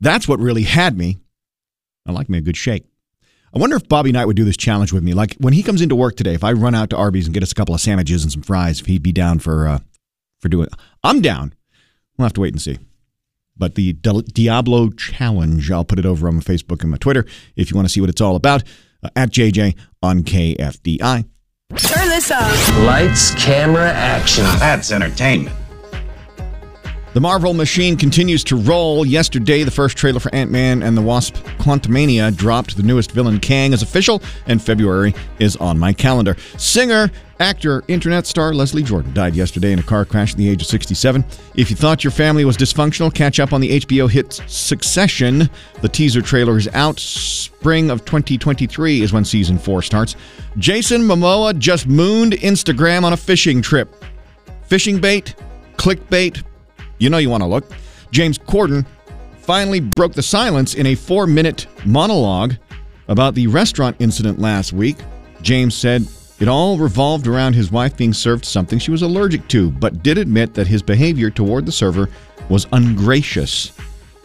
that's 0.00 0.28
what 0.28 0.38
really 0.38 0.62
had 0.62 0.96
me. 0.96 1.18
I 2.06 2.12
like 2.12 2.28
me 2.28 2.38
a 2.38 2.42
good 2.42 2.56
shake. 2.56 2.84
I 3.52 3.58
wonder 3.58 3.76
if 3.76 3.88
Bobby 3.88 4.12
Knight 4.12 4.26
would 4.26 4.36
do 4.36 4.44
this 4.44 4.56
challenge 4.56 4.92
with 4.92 5.02
me. 5.02 5.12
Like 5.12 5.34
when 5.38 5.52
he 5.52 5.62
comes 5.62 5.82
into 5.82 5.96
work 5.96 6.16
today, 6.16 6.34
if 6.34 6.44
I 6.44 6.52
run 6.52 6.74
out 6.74 6.90
to 6.90 6.96
Arby's 6.96 7.26
and 7.26 7.34
get 7.34 7.42
us 7.42 7.52
a 7.52 7.54
couple 7.54 7.74
of 7.74 7.80
sandwiches 7.80 8.22
and 8.22 8.30
some 8.32 8.42
fries, 8.42 8.80
if 8.80 8.86
he'd 8.86 9.02
be 9.02 9.12
down 9.12 9.40
for 9.40 9.66
uh, 9.66 9.78
for 10.40 10.48
doing. 10.48 10.68
I'm 11.02 11.20
down. 11.20 11.54
We'll 12.16 12.26
have 12.26 12.32
to 12.34 12.40
wait 12.40 12.54
and 12.54 12.62
see. 12.62 12.78
But 13.56 13.74
the 13.74 13.92
Diablo 13.92 14.90
challenge, 14.90 15.70
I'll 15.70 15.84
put 15.84 15.98
it 15.98 16.06
over 16.06 16.28
on 16.28 16.36
my 16.36 16.40
Facebook 16.40 16.80
and 16.80 16.90
my 16.90 16.96
Twitter 16.96 17.26
if 17.56 17.70
you 17.70 17.76
want 17.76 17.86
to 17.86 17.92
see 17.92 18.00
what 18.00 18.08
it's 18.08 18.20
all 18.20 18.36
about. 18.36 18.62
Uh, 19.02 19.08
at 19.16 19.30
JJ 19.30 19.76
on 20.02 20.22
KFDI. 20.22 21.24
Turn 21.76 22.08
this 22.08 22.30
up. 22.30 22.50
Lights, 22.84 23.34
camera, 23.42 23.90
action. 23.92 24.44
Now 24.44 24.56
that's 24.56 24.92
entertainment. 24.92 25.56
The 27.12 27.20
Marvel 27.20 27.54
machine 27.54 27.96
continues 27.96 28.44
to 28.44 28.56
roll. 28.56 29.04
Yesterday, 29.04 29.64
the 29.64 29.70
first 29.72 29.96
trailer 29.96 30.20
for 30.20 30.32
Ant 30.32 30.48
Man 30.52 30.80
and 30.80 30.96
the 30.96 31.02
Wasp 31.02 31.34
Quantumania 31.58 32.34
dropped. 32.36 32.76
The 32.76 32.84
newest 32.84 33.10
villain, 33.10 33.40
Kang, 33.40 33.72
is 33.72 33.82
official, 33.82 34.22
and 34.46 34.62
February 34.62 35.12
is 35.40 35.56
on 35.56 35.76
my 35.76 35.92
calendar. 35.92 36.36
Singer, 36.56 37.10
actor, 37.40 37.82
internet 37.88 38.28
star 38.28 38.54
Leslie 38.54 38.84
Jordan 38.84 39.12
died 39.12 39.34
yesterday 39.34 39.72
in 39.72 39.80
a 39.80 39.82
car 39.82 40.04
crash 40.04 40.30
at 40.30 40.36
the 40.36 40.48
age 40.48 40.62
of 40.62 40.68
67. 40.68 41.24
If 41.56 41.68
you 41.68 41.74
thought 41.74 42.04
your 42.04 42.12
family 42.12 42.44
was 42.44 42.56
dysfunctional, 42.56 43.12
catch 43.12 43.40
up 43.40 43.52
on 43.52 43.60
the 43.60 43.80
HBO 43.80 44.08
hit 44.08 44.34
Succession. 44.46 45.50
The 45.80 45.88
teaser 45.88 46.22
trailer 46.22 46.58
is 46.58 46.68
out. 46.74 47.00
Spring 47.00 47.90
of 47.90 48.04
2023 48.04 49.02
is 49.02 49.12
when 49.12 49.24
season 49.24 49.58
four 49.58 49.82
starts. 49.82 50.14
Jason 50.58 51.02
Momoa 51.02 51.58
just 51.58 51.88
mooned 51.88 52.34
Instagram 52.34 53.02
on 53.02 53.14
a 53.14 53.16
fishing 53.16 53.60
trip. 53.60 54.04
Fishing 54.62 55.00
bait, 55.00 55.34
clickbait, 55.76 56.44
you 57.00 57.10
know 57.10 57.18
you 57.18 57.30
want 57.30 57.42
to 57.42 57.48
look. 57.48 57.64
James 58.12 58.38
Corden 58.38 58.86
finally 59.38 59.80
broke 59.80 60.12
the 60.12 60.22
silence 60.22 60.74
in 60.74 60.86
a 60.86 60.94
four 60.94 61.26
minute 61.26 61.66
monologue 61.84 62.54
about 63.08 63.34
the 63.34 63.48
restaurant 63.48 63.96
incident 63.98 64.38
last 64.38 64.72
week. 64.72 64.96
James 65.42 65.74
said 65.74 66.06
it 66.38 66.48
all 66.48 66.78
revolved 66.78 67.26
around 67.26 67.54
his 67.54 67.72
wife 67.72 67.96
being 67.96 68.12
served 68.12 68.44
something 68.44 68.78
she 68.78 68.90
was 68.90 69.02
allergic 69.02 69.46
to, 69.48 69.70
but 69.72 70.02
did 70.02 70.18
admit 70.18 70.54
that 70.54 70.66
his 70.66 70.82
behavior 70.82 71.30
toward 71.30 71.66
the 71.66 71.72
server 71.72 72.08
was 72.48 72.66
ungracious. 72.72 73.72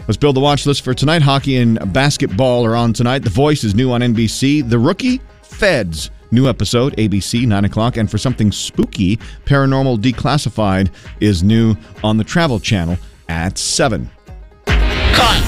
Let's 0.08 0.18
build 0.18 0.36
the 0.36 0.42
watch 0.42 0.66
list 0.66 0.84
for 0.84 0.94
tonight. 0.94 1.24
Hockey 1.24 1.58
and 1.58 1.92
basketball 1.92 2.66
are 2.66 2.76
on 2.76 2.94
tonight. 2.94 3.20
The 3.20 3.30
Voice 3.32 3.64
is 3.64 3.74
new 3.74 3.92
on 3.92 4.02
NBC. 4.02 4.70
The 4.70 4.78
Rookie, 4.78 5.20
Feds. 5.42 6.12
New 6.36 6.50
episode, 6.50 6.96
ABC, 6.98 7.48
9 7.48 7.66
o'clock. 7.66 7.96
And 7.96 8.12
for 8.12 8.18
something 8.18 8.52
spooky, 8.52 9.18
Paranormal 9.46 10.00
Declassified 10.00 10.92
is 11.22 11.44
new 11.44 11.76
on 12.04 12.18
the 12.18 12.26
Travel 12.26 12.60
Channel 12.60 12.98
at 13.30 13.58
7. 13.58 14.10
Cut! 14.66 15.42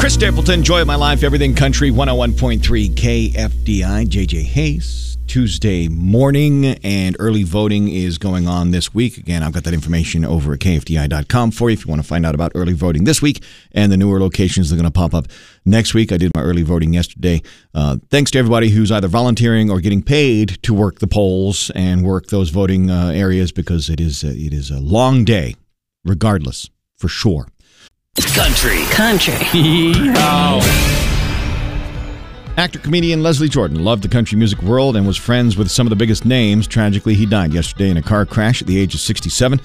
Chris 0.00 0.14
Stapleton, 0.14 0.64
Joy 0.64 0.80
of 0.80 0.86
My 0.86 0.94
Life, 0.94 1.22
Everything 1.22 1.54
Country, 1.54 1.90
101.3 1.90 2.94
KFDI. 2.94 4.06
JJ 4.06 4.42
Hayes 4.44 5.09
Tuesday 5.30 5.86
morning, 5.86 6.66
and 6.82 7.14
early 7.20 7.44
voting 7.44 7.86
is 7.86 8.18
going 8.18 8.48
on 8.48 8.72
this 8.72 8.92
week. 8.92 9.16
Again, 9.16 9.44
I've 9.44 9.52
got 9.52 9.62
that 9.62 9.72
information 9.72 10.24
over 10.24 10.54
at 10.54 10.58
kfdi.com 10.58 11.52
for 11.52 11.70
you 11.70 11.74
if 11.74 11.84
you 11.84 11.88
want 11.88 12.02
to 12.02 12.08
find 12.08 12.26
out 12.26 12.34
about 12.34 12.50
early 12.56 12.72
voting 12.72 13.04
this 13.04 13.22
week 13.22 13.44
and 13.70 13.92
the 13.92 13.96
newer 13.96 14.18
locations 14.18 14.70
that 14.70 14.74
are 14.74 14.78
going 14.78 14.90
to 14.92 14.98
pop 14.98 15.14
up 15.14 15.28
next 15.64 15.94
week. 15.94 16.10
I 16.10 16.16
did 16.16 16.32
my 16.34 16.42
early 16.42 16.62
voting 16.62 16.92
yesterday. 16.92 17.42
Uh, 17.72 17.98
thanks 18.10 18.32
to 18.32 18.40
everybody 18.40 18.70
who's 18.70 18.90
either 18.90 19.06
volunteering 19.06 19.70
or 19.70 19.80
getting 19.80 20.02
paid 20.02 20.60
to 20.64 20.74
work 20.74 20.98
the 20.98 21.06
polls 21.06 21.70
and 21.76 22.02
work 22.02 22.26
those 22.26 22.50
voting 22.50 22.90
uh, 22.90 23.12
areas 23.14 23.52
because 23.52 23.88
it 23.88 24.00
is 24.00 24.24
uh, 24.24 24.32
it 24.34 24.52
is 24.52 24.68
a 24.72 24.80
long 24.80 25.24
day, 25.24 25.54
regardless, 26.04 26.70
for 26.96 27.06
sure. 27.06 27.46
Country. 28.34 28.82
Country. 28.90 29.36
Actor 32.60 32.80
comedian 32.80 33.22
Leslie 33.22 33.48
Jordan 33.48 33.82
loved 33.82 34.02
the 34.02 34.08
country 34.08 34.36
music 34.36 34.60
world 34.60 34.94
and 34.94 35.06
was 35.06 35.16
friends 35.16 35.56
with 35.56 35.70
some 35.70 35.86
of 35.86 35.88
the 35.88 35.96
biggest 35.96 36.26
names. 36.26 36.66
Tragically, 36.66 37.14
he 37.14 37.24
died 37.24 37.54
yesterday 37.54 37.88
in 37.88 37.96
a 37.96 38.02
car 38.02 38.26
crash 38.26 38.60
at 38.60 38.68
the 38.68 38.78
age 38.78 38.92
of 38.92 39.00
67. 39.00 39.58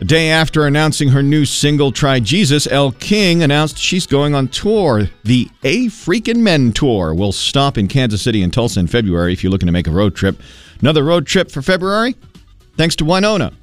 A 0.00 0.04
day 0.04 0.30
after 0.30 0.64
announcing 0.64 1.08
her 1.08 1.24
new 1.24 1.44
single, 1.44 1.90
Try 1.90 2.20
Jesus, 2.20 2.68
Elle 2.68 2.92
King 2.92 3.42
announced 3.42 3.78
she's 3.78 4.06
going 4.06 4.36
on 4.36 4.46
tour. 4.46 5.10
The 5.24 5.50
A 5.64 5.86
Freakin' 5.86 6.36
Men 6.36 6.70
Tour 6.70 7.14
will 7.14 7.32
stop 7.32 7.76
in 7.76 7.88
Kansas 7.88 8.22
City 8.22 8.44
and 8.44 8.52
Tulsa 8.52 8.78
in 8.78 8.86
February 8.86 9.32
if 9.32 9.42
you're 9.42 9.50
looking 9.50 9.66
to 9.66 9.72
make 9.72 9.88
a 9.88 9.90
road 9.90 10.14
trip. 10.14 10.40
Another 10.80 11.02
road 11.02 11.26
trip 11.26 11.50
for 11.50 11.62
February? 11.62 12.14
Thanks 12.76 12.94
to 12.96 13.04
Winona. 13.04 13.54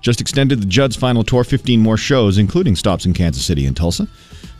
Just 0.00 0.20
extended 0.20 0.60
the 0.60 0.66
Judd's 0.66 0.96
final 0.96 1.22
tour, 1.22 1.44
15 1.44 1.78
more 1.78 1.96
shows, 1.96 2.38
including 2.38 2.74
stops 2.74 3.06
in 3.06 3.14
Kansas 3.14 3.44
City 3.44 3.64
and 3.64 3.76
Tulsa. 3.76 4.08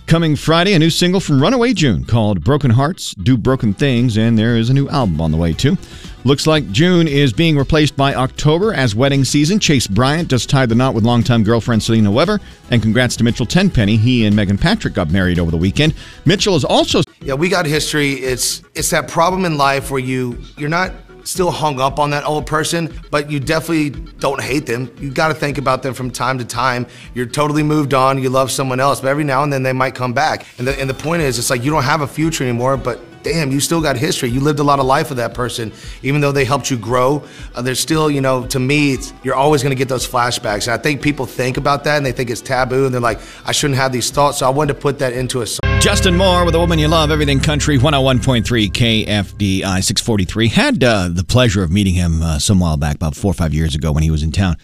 Coming 0.07 0.37
Friday, 0.37 0.75
a 0.75 0.79
new 0.79 0.91
single 0.91 1.19
from 1.19 1.41
Runaway 1.41 1.73
June 1.73 2.05
called 2.05 2.45
Broken 2.45 2.71
Hearts 2.71 3.15
Do 3.15 3.39
Broken 3.39 3.73
Things, 3.73 4.19
and 4.19 4.39
there 4.39 4.57
is 4.59 4.69
a 4.69 4.75
new 4.75 4.87
album 4.91 5.19
on 5.19 5.31
the 5.31 5.39
way 5.39 5.55
too. 5.55 5.79
Looks 6.25 6.47
like 6.47 6.71
June 6.71 7.09
is 7.09 7.33
being 7.33 7.57
replaced 7.57 7.97
by 7.97 8.15
October 8.15 8.75
as 8.75 8.95
wedding 8.95 9.25
season. 9.25 9.59
Chase 9.59 9.87
Bryant 9.87 10.29
just 10.29 10.51
tied 10.51 10.69
the 10.69 10.75
knot 10.75 10.93
with 10.95 11.05
longtime 11.05 11.43
girlfriend 11.43 11.83
Selena 11.83 12.11
Weber, 12.11 12.39
and 12.71 12.83
congrats 12.83 13.17
to 13.17 13.25
Mitchell 13.25 13.47
Tenpenny. 13.47 13.97
He 13.97 14.27
and 14.27 14.37
Meghan 14.37 14.61
Patrick 14.61 14.93
got 14.93 15.11
married 15.11 15.39
over 15.39 15.51
the 15.51 15.57
weekend. 15.57 15.95
Mitchell 16.27 16.55
is 16.55 16.65
also 16.67 17.01
Yeah, 17.23 17.35
we 17.35 17.49
got 17.49 17.65
history. 17.65 18.13
It's 18.13 18.63
it's 18.75 18.91
that 18.91 19.09
problem 19.09 19.47
in 19.47 19.57
life 19.57 19.91
where 19.91 20.01
you 20.01 20.39
you're 20.59 20.69
not 20.69 20.93
still 21.25 21.51
hung 21.51 21.81
up 21.81 21.99
on 21.99 22.11
that 22.11 22.25
old 22.25 22.47
person, 22.47 22.93
but 23.11 23.31
you 23.31 23.41
definitely 23.41 23.91
don't 23.91 24.41
hate 24.41 24.67
them. 24.67 24.95
You 25.01 25.11
got 25.11 25.29
to 25.29 25.35
think 25.35 25.59
about 25.59 25.83
them 25.83 25.95
from 25.95 26.11
time 26.11 26.39
to 26.39 26.45
time. 26.45 26.87
You're 27.15 27.27
totally 27.27 27.63
moved 27.63 27.95
on. 27.95 28.23
You 28.23 28.31
love 28.31 28.51
someone 28.51 28.81
else, 28.81 29.01
but 29.01 29.09
every 29.09 29.25
now 29.25 29.43
and 29.43 29.53
then 29.53 29.63
they 29.63 29.73
might 29.73 29.95
come 29.95 30.13
back. 30.13 30.47
And 30.59 30.67
the, 30.67 30.79
and 30.79 30.89
the 30.89 30.95
point 30.95 31.23
is, 31.23 31.39
it's 31.39 31.51
like 31.51 31.65
you 31.65 31.71
don't 31.71 31.83
have 31.83 32.03
a 32.03 32.07
future 32.07 32.45
anymore, 32.45 32.77
but 32.77 33.01
damn, 33.23 33.51
you 33.51 33.59
still 33.59 33.81
got 33.81 33.97
history. 33.97 34.29
You 34.29 34.41
lived 34.41 34.59
a 34.59 34.63
lot 34.63 34.79
of 34.79 34.87
life 34.87 35.09
with 35.09 35.17
that 35.19 35.35
person, 35.35 35.73
even 36.03 36.21
though 36.21 36.31
they 36.31 36.45
helped 36.45 36.71
you 36.71 36.77
grow. 36.77 37.25
Uh, 37.55 37.63
there's 37.63 37.81
still, 37.81 38.11
you 38.11 38.21
know, 38.21 38.47
to 38.49 38.61
me, 38.61 38.99
you're 39.23 39.35
always 39.35 39.63
going 39.63 39.71
to 39.71 39.79
get 39.79 39.89
those 39.89 40.07
flashbacks. 40.07 40.69
And 40.69 40.79
I 40.79 40.79
think 40.79 41.01
people 41.01 41.25
think 41.25 41.57
about 41.57 41.85
that 41.85 41.97
and 41.97 42.05
they 42.05 42.13
think 42.13 42.31
it's 42.31 42.43
taboo, 42.43 42.85
and 42.85 42.95
they're 42.95 43.01
like, 43.01 43.21
I 43.47 43.53
shouldn't 43.53 43.79
have 43.79 43.93
these 43.93 44.11
thoughts. 44.11 44.39
So 44.39 44.47
I 44.47 44.51
wanted 44.51 44.75
to 44.75 44.81
put 44.81 44.99
that 44.99 45.15
into 45.15 45.41
a 45.41 45.47
song. 45.47 45.64
Justin 45.85 46.17
Moore 46.17 46.47
with 46.47 46.55
a 46.55 46.59
woman 46.59 46.79
you 46.79 46.89
love, 46.89 47.11
everything 47.11 47.41
country, 47.41 47.77
101.3 47.77 48.43
KFDI 48.71 49.85
643. 49.85 50.49
Had 50.49 50.83
uh, 50.83 51.09
the 51.13 51.25
pleasure 51.25 51.63
of 51.63 51.71
meeting 51.71 51.93
him 51.93 52.23
uh, 52.23 52.39
some 52.39 52.59
while 52.59 52.79
back, 52.79 52.97
about 52.97 53.15
four 53.15 53.33
or 53.33 53.35
five 53.35 53.53
years 53.53 53.75
ago 53.75 53.93
when 53.93 54.03
he 54.03 54.11
was 54.11 54.23
in 54.23 54.33
town. 54.33 54.57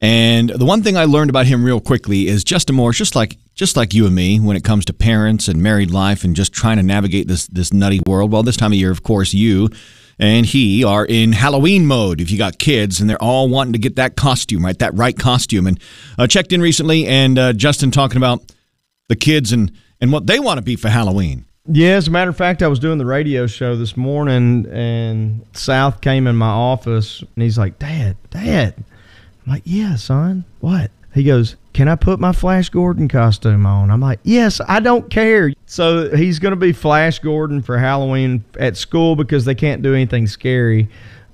And 0.00 0.50
the 0.50 0.64
one 0.64 0.82
thing 0.82 0.96
I 0.96 1.04
learned 1.04 1.30
about 1.30 1.46
him 1.46 1.64
real 1.64 1.80
quickly 1.80 2.26
is 2.26 2.42
Justin 2.42 2.74
Moore, 2.74 2.90
is 2.90 2.98
just 2.98 3.14
like 3.14 3.36
just 3.54 3.76
like 3.76 3.94
you 3.94 4.04
and 4.06 4.16
me, 4.16 4.40
when 4.40 4.56
it 4.56 4.64
comes 4.64 4.84
to 4.86 4.92
parents 4.92 5.46
and 5.46 5.62
married 5.62 5.92
life 5.92 6.24
and 6.24 6.34
just 6.34 6.52
trying 6.52 6.78
to 6.78 6.82
navigate 6.82 7.28
this 7.28 7.46
this 7.46 7.72
nutty 7.72 8.00
world. 8.04 8.32
Well, 8.32 8.42
this 8.42 8.56
time 8.56 8.72
of 8.72 8.78
year, 8.78 8.90
of 8.90 9.04
course, 9.04 9.32
you 9.32 9.68
and 10.18 10.44
he 10.44 10.82
are 10.82 11.06
in 11.06 11.34
Halloween 11.34 11.86
mode. 11.86 12.20
If 12.20 12.32
you 12.32 12.36
got 12.36 12.58
kids 12.58 13.00
and 13.00 13.08
they're 13.08 13.22
all 13.22 13.48
wanting 13.48 13.74
to 13.74 13.78
get 13.78 13.94
that 13.94 14.16
costume, 14.16 14.64
right, 14.64 14.78
that 14.80 14.92
right 14.94 15.16
costume, 15.16 15.68
and 15.68 15.80
uh, 16.18 16.26
checked 16.26 16.52
in 16.52 16.60
recently, 16.60 17.06
and 17.06 17.38
uh, 17.38 17.52
Justin 17.52 17.92
talking 17.92 18.16
about 18.16 18.42
the 19.08 19.14
kids 19.14 19.52
and 19.52 19.70
and 20.00 20.12
what 20.12 20.26
they 20.26 20.38
want 20.38 20.58
to 20.58 20.62
be 20.62 20.76
for 20.76 20.88
Halloween. 20.88 21.44
Yeah, 21.70 21.90
as 21.90 22.08
a 22.08 22.10
matter 22.10 22.30
of 22.30 22.36
fact, 22.36 22.62
I 22.62 22.68
was 22.68 22.78
doing 22.78 22.96
the 22.96 23.04
radio 23.04 23.46
show 23.46 23.76
this 23.76 23.94
morning, 23.94 24.66
and 24.72 25.44
South 25.52 26.00
came 26.00 26.26
in 26.26 26.34
my 26.34 26.48
office, 26.48 27.20
and 27.20 27.42
he's 27.42 27.58
like, 27.58 27.78
"Dad, 27.78 28.16
Dad." 28.30 28.74
I'm 29.46 29.52
like, 29.52 29.62
"Yeah, 29.66 29.96
son. 29.96 30.44
What?" 30.60 30.90
He 31.12 31.24
goes, 31.24 31.56
"Can 31.74 31.88
I 31.88 31.94
put 31.94 32.20
my 32.20 32.32
Flash 32.32 32.70
Gordon 32.70 33.06
costume 33.06 33.66
on?" 33.66 33.90
I'm 33.90 34.00
like, 34.00 34.20
"Yes, 34.22 34.62
I 34.66 34.80
don't 34.80 35.10
care." 35.10 35.52
So 35.66 36.16
he's 36.16 36.38
going 36.38 36.52
to 36.52 36.56
be 36.56 36.72
Flash 36.72 37.18
Gordon 37.18 37.60
for 37.60 37.76
Halloween 37.76 38.44
at 38.58 38.78
school 38.78 39.14
because 39.14 39.44
they 39.44 39.54
can't 39.54 39.82
do 39.82 39.94
anything 39.94 40.26
scary. 40.26 40.88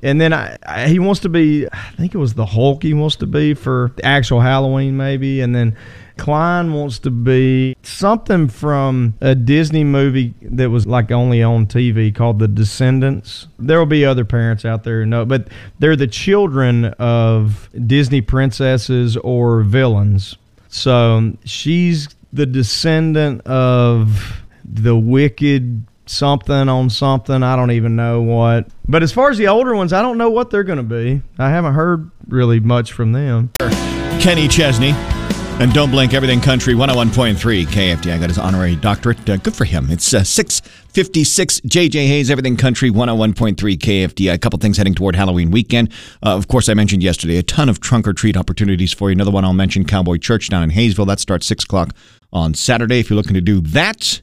And 0.04 0.20
then 0.20 0.34
I, 0.34 0.58
I, 0.66 0.86
he 0.88 0.98
wants 0.98 1.20
to 1.20 1.30
be, 1.30 1.66
I 1.66 1.92
think 1.96 2.14
it 2.14 2.18
was 2.18 2.34
the 2.34 2.44
Hulk 2.44 2.82
he 2.82 2.92
wants 2.92 3.16
to 3.16 3.26
be 3.26 3.54
for 3.54 3.90
the 3.96 4.04
actual 4.04 4.40
Halloween, 4.40 4.98
maybe. 4.98 5.40
And 5.40 5.54
then 5.54 5.76
Klein 6.18 6.74
wants 6.74 6.98
to 7.00 7.10
be 7.10 7.74
something 7.82 8.48
from 8.48 9.14
a 9.22 9.34
Disney 9.34 9.82
movie 9.82 10.34
that 10.42 10.68
was 10.68 10.86
like 10.86 11.10
only 11.10 11.42
on 11.42 11.66
TV 11.66 12.14
called 12.14 12.38
The 12.38 12.48
Descendants. 12.48 13.48
There 13.58 13.78
will 13.78 13.86
be 13.86 14.04
other 14.04 14.26
parents 14.26 14.66
out 14.66 14.84
there 14.84 15.00
who 15.00 15.06
know, 15.06 15.24
but 15.24 15.48
they're 15.78 15.96
the 15.96 16.06
children 16.06 16.84
of 16.98 17.70
Disney 17.86 18.20
princesses 18.20 19.16
or 19.16 19.62
villains. 19.62 20.36
So 20.68 21.32
she's 21.46 22.08
the 22.30 22.46
descendant 22.46 23.46
of 23.46 24.42
the 24.64 24.96
wicked 24.96 25.86
something 26.06 26.68
on 26.68 26.90
something. 26.90 27.42
I 27.42 27.56
don't 27.56 27.70
even 27.70 27.96
know 27.96 28.22
what. 28.22 28.68
But 28.88 29.02
as 29.02 29.12
far 29.12 29.30
as 29.30 29.38
the 29.38 29.48
older 29.48 29.74
ones, 29.74 29.92
I 29.92 30.02
don't 30.02 30.18
know 30.18 30.30
what 30.30 30.50
they're 30.50 30.64
going 30.64 30.78
to 30.78 30.82
be. 30.82 31.22
I 31.38 31.50
haven't 31.50 31.74
heard 31.74 32.10
really 32.28 32.60
much 32.60 32.92
from 32.92 33.12
them. 33.12 33.50
Kenny 34.20 34.48
Chesney. 34.48 34.94
And 35.60 35.72
don't 35.72 35.92
blink, 35.92 36.14
everything 36.14 36.40
country 36.40 36.74
101.3 36.74 37.36
KFDI 37.66 38.18
got 38.18 38.28
his 38.28 38.38
honorary 38.38 38.74
doctorate. 38.74 39.30
Uh, 39.30 39.36
good 39.36 39.54
for 39.54 39.64
him. 39.64 39.88
It's 39.88 40.12
uh, 40.12 40.24
656 40.24 41.60
JJ 41.60 42.08
Hayes, 42.08 42.28
everything 42.28 42.56
country 42.56 42.90
101.3 42.90 43.54
KFDI. 43.54 44.32
A 44.32 44.38
couple 44.38 44.58
things 44.58 44.76
heading 44.76 44.96
toward 44.96 45.14
Halloween 45.14 45.52
weekend. 45.52 45.92
Uh, 46.24 46.34
of 46.36 46.48
course, 46.48 46.68
I 46.68 46.74
mentioned 46.74 47.04
yesterday 47.04 47.36
a 47.36 47.44
ton 47.44 47.68
of 47.68 47.78
trunk 47.78 48.08
or 48.08 48.12
treat 48.12 48.36
opportunities 48.36 48.92
for 48.92 49.10
you. 49.10 49.12
Another 49.12 49.30
one 49.30 49.44
I'll 49.44 49.52
mention 49.52 49.84
Cowboy 49.84 50.16
Church 50.16 50.48
down 50.48 50.64
in 50.64 50.70
Haysville. 50.70 51.06
That 51.06 51.20
starts 51.20 51.46
6 51.46 51.62
o'clock 51.62 51.94
on 52.32 52.54
Saturday. 52.54 52.98
If 52.98 53.08
you're 53.08 53.16
looking 53.16 53.34
to 53.34 53.40
do 53.40 53.60
that, 53.60 54.22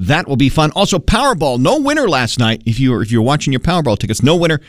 that 0.00 0.26
will 0.26 0.36
be 0.36 0.48
fun. 0.48 0.72
Also, 0.74 0.98
Powerball, 0.98 1.58
no 1.58 1.78
winner 1.78 2.08
last 2.08 2.38
night. 2.38 2.62
If 2.64 2.80
you're 2.80 3.02
if 3.02 3.12
you're 3.12 3.22
watching 3.22 3.52
your 3.52 3.60
Powerball 3.60 3.98
tickets, 3.98 4.22
no 4.22 4.34
winner. 4.34 4.60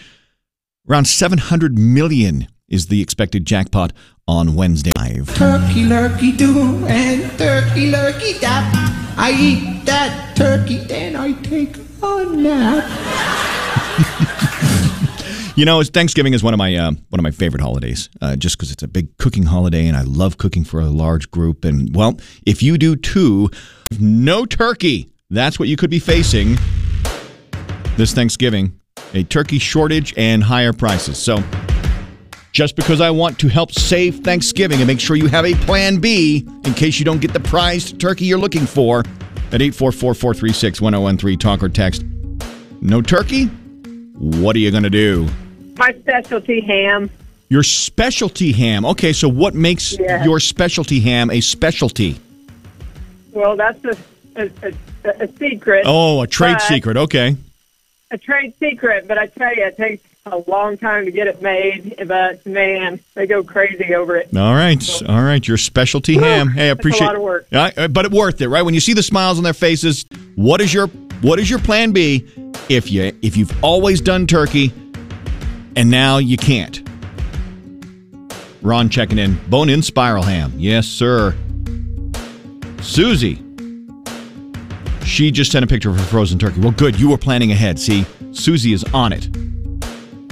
Around 0.89 1.05
700 1.05 1.77
million 1.77 2.47
is 2.67 2.87
the 2.87 3.01
expected 3.01 3.45
jackpot 3.45 3.93
on 4.27 4.55
Wednesday. 4.55 4.91
Turkey 4.97 5.85
lurkey 5.85 6.35
do 6.35 6.85
and 6.87 7.21
turkey 7.37 7.91
lurkey 7.91 8.39
dap. 8.41 8.73
I 9.17 9.31
eat 9.31 9.85
that 9.85 10.35
turkey, 10.35 10.77
then 10.77 11.15
I 11.15 11.33
take 11.41 11.77
a 12.01 12.25
nap. 12.25 13.47
You 15.53 15.65
know, 15.65 15.83
Thanksgiving 15.83 16.33
is 16.33 16.41
one 16.41 16.53
of 16.53 16.57
my 16.57 16.73
uh, 16.75 16.91
one 17.09 17.19
of 17.19 17.23
my 17.23 17.29
favorite 17.29 17.61
holidays, 17.61 18.09
uh, 18.21 18.37
just 18.37 18.57
because 18.57 18.71
it's 18.71 18.83
a 18.83 18.87
big 18.87 19.17
cooking 19.17 19.43
holiday, 19.43 19.85
and 19.85 19.97
I 19.97 20.01
love 20.03 20.37
cooking 20.37 20.63
for 20.63 20.79
a 20.79 20.85
large 20.85 21.29
group. 21.29 21.65
And 21.65 21.93
well, 21.93 22.17
if 22.45 22.63
you 22.63 22.77
do 22.77 22.95
too, 22.95 23.51
no 23.99 24.45
turkey. 24.45 25.10
That's 25.31 25.57
what 25.57 25.69
you 25.69 25.77
could 25.77 25.89
be 25.89 25.99
facing 25.99 26.57
this 27.95 28.13
Thanksgiving: 28.13 28.77
a 29.13 29.23
turkey 29.23 29.59
shortage 29.59 30.13
and 30.17 30.43
higher 30.43 30.73
prices. 30.73 31.17
So, 31.17 31.41
just 32.51 32.75
because 32.75 32.99
I 32.99 33.11
want 33.11 33.39
to 33.39 33.47
help 33.47 33.71
save 33.71 34.19
Thanksgiving 34.19 34.79
and 34.79 34.87
make 34.87 34.99
sure 34.99 35.15
you 35.15 35.27
have 35.27 35.45
a 35.45 35.53
plan 35.53 35.99
B 35.99 36.45
in 36.65 36.73
case 36.73 36.99
you 36.99 37.05
don't 37.05 37.21
get 37.21 37.31
the 37.31 37.39
prized 37.39 37.99
turkey 37.99 38.25
you're 38.25 38.39
looking 38.39 38.65
for, 38.65 38.99
at 39.53 39.61
844 39.61 40.13
436 40.13 40.81
1013, 40.81 41.39
talk 41.39 41.63
or 41.63 41.69
text. 41.69 42.03
No 42.81 43.01
turkey? 43.01 43.45
What 44.17 44.55
are 44.57 44.59
you 44.59 44.69
going 44.69 44.83
to 44.83 44.89
do? 44.89 45.29
My 45.77 45.93
specialty 45.93 46.59
ham. 46.59 47.09
Your 47.47 47.63
specialty 47.63 48.51
ham. 48.51 48.85
Okay, 48.85 49.13
so 49.13 49.29
what 49.29 49.55
makes 49.55 49.97
your 49.97 50.41
specialty 50.41 50.99
ham 50.99 51.29
a 51.29 51.39
specialty? 51.39 52.19
Well, 53.31 53.55
that's 53.55 53.83
a 53.85 53.95
a, 54.35 54.49
a, 54.63 55.23
a 55.23 55.27
secret. 55.37 55.83
Oh, 55.85 56.21
a 56.21 56.27
trade 56.27 56.61
secret. 56.61 56.97
Okay. 56.97 57.35
A 58.11 58.17
trade 58.17 58.53
secret, 58.59 59.07
but 59.07 59.17
I 59.17 59.27
tell 59.27 59.55
you, 59.55 59.63
it 59.65 59.77
takes 59.77 60.03
a 60.25 60.37
long 60.47 60.77
time 60.77 61.05
to 61.05 61.11
get 61.11 61.27
it 61.27 61.41
made. 61.41 61.95
But 62.07 62.45
man, 62.45 62.99
they 63.15 63.25
go 63.25 63.43
crazy 63.43 63.95
over 63.95 64.17
it. 64.17 64.35
All 64.35 64.53
right. 64.53 65.03
All 65.09 65.21
right. 65.21 65.45
Your 65.47 65.57
specialty 65.57 66.15
ham. 66.17 66.49
Hey, 66.49 66.65
I 66.65 66.73
That's 66.73 66.77
a 66.77 66.81
appreciate 66.81 67.07
lot 67.07 67.15
of 67.15 67.21
work. 67.21 67.47
Yeah, 67.51 67.87
but 67.87 68.05
it 68.05 68.11
worth 68.11 68.41
it, 68.41 68.49
right? 68.49 68.61
When 68.61 68.73
you 68.73 68.79
see 68.79 68.93
the 68.93 69.03
smiles 69.03 69.37
on 69.37 69.43
their 69.43 69.53
faces, 69.53 70.05
what 70.35 70.61
is 70.61 70.73
your 70.73 70.87
what 71.21 71.39
is 71.39 71.49
your 71.49 71.59
plan 71.59 71.91
B 71.91 72.27
if 72.69 72.91
you 72.91 73.11
if 73.21 73.37
you've 73.37 73.63
always 73.63 74.01
done 74.01 74.27
turkey 74.27 74.73
and 75.75 75.89
now 75.89 76.17
you 76.17 76.37
can't? 76.37 76.81
Ron 78.61 78.89
checking 78.89 79.17
in. 79.17 79.39
Bone 79.49 79.69
in 79.69 79.81
spiral 79.81 80.23
ham. 80.23 80.53
Yes, 80.57 80.85
sir. 80.85 81.35
Susie. 82.81 83.41
She 85.11 85.29
just 85.29 85.51
sent 85.51 85.63
a 85.65 85.67
picture 85.67 85.89
of 85.89 85.97
her 85.97 86.05
frozen 86.05 86.39
turkey. 86.39 86.61
Well, 86.61 86.71
good. 86.71 86.97
You 86.97 87.09
were 87.09 87.17
planning 87.17 87.51
ahead. 87.51 87.77
See, 87.77 88.05
Susie 88.31 88.71
is 88.71 88.85
on 88.93 89.11
it. 89.11 89.27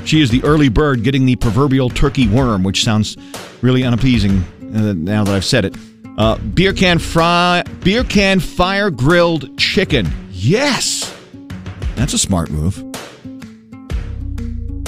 She 0.07 0.21
is 0.21 0.29
the 0.29 0.41
early 0.45 0.69
bird 0.69 1.03
getting 1.03 1.25
the 1.25 1.35
proverbial 1.35 1.89
turkey 1.89 2.29
worm, 2.29 2.63
which 2.63 2.85
sounds 2.85 3.17
really 3.61 3.83
unappeasing 3.83 4.41
uh, 4.73 4.93
now 4.93 5.25
that 5.25 5.35
I've 5.35 5.43
said 5.43 5.65
it. 5.65 5.75
Uh, 6.17 6.37
beer 6.37 6.71
can 6.71 6.97
fry, 6.97 7.61
beer 7.83 8.05
can 8.05 8.39
fire 8.39 8.89
grilled 8.89 9.57
chicken. 9.57 10.09
Yes, 10.31 11.13
that's 11.95 12.13
a 12.13 12.17
smart 12.17 12.49
move. 12.49 12.81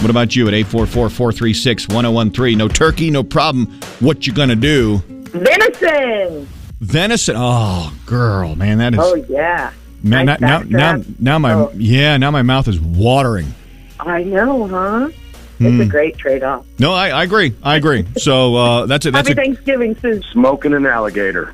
What 0.02 0.10
about 0.10 0.38
you 0.38 0.48
at 0.48 0.54
844-436-1013? 0.54 2.56
No 2.56 2.70
turkey, 2.70 3.12
no 3.12 3.24
problem. 3.24 3.66
What 4.00 4.26
you 4.26 4.32
gonna 4.32 4.56
do? 4.56 5.00
Venison. 5.08 6.48
Venison. 6.80 7.36
Oh, 7.38 7.94
girl, 8.06 8.56
man, 8.56 8.78
that 8.78 8.94
is. 8.94 9.02
Oh 9.02 9.16
yeah. 9.16 9.74
Man, 10.04 10.26
nice 10.26 10.40
now, 10.40 10.60
now, 10.60 10.96
now, 10.96 11.04
now 11.20 11.40
my 11.40 11.54
Oh. 11.54 11.72
yeah, 11.76 12.18
now 12.18 12.32
my 12.32 12.42
mouth 12.42 12.68
is 12.68 12.80
watering. 12.80 13.54
I 14.00 14.24
know, 14.24 14.68
huh? 14.68 15.10
Hmm. 15.58 15.66
It's 15.66 15.88
a 15.88 15.92
great 15.92 16.18
trade-off. 16.18 16.66
No, 16.80 16.94
I, 16.94 17.10
I 17.10 17.24
agree. 17.24 17.54
I 17.62 17.76
agree. 17.76 18.08
So 18.18 18.56
uh, 18.56 18.86
that's 18.88 19.06
it. 19.06 19.12
That's 19.12 19.28
Happy 19.28 19.40
a, 19.40 19.44
Thanksgiving, 19.44 19.96
Susan. 19.96 20.24
Smoking 20.32 20.74
an 20.74 20.86
alligator. 20.88 21.54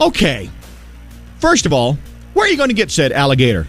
okay. 0.00 0.50
First 1.38 1.66
of 1.66 1.72
all, 1.72 1.98
where 2.34 2.46
are 2.46 2.48
you 2.48 2.56
going 2.56 2.70
to 2.70 2.74
get 2.74 2.90
said 2.90 3.12
alligator? 3.12 3.66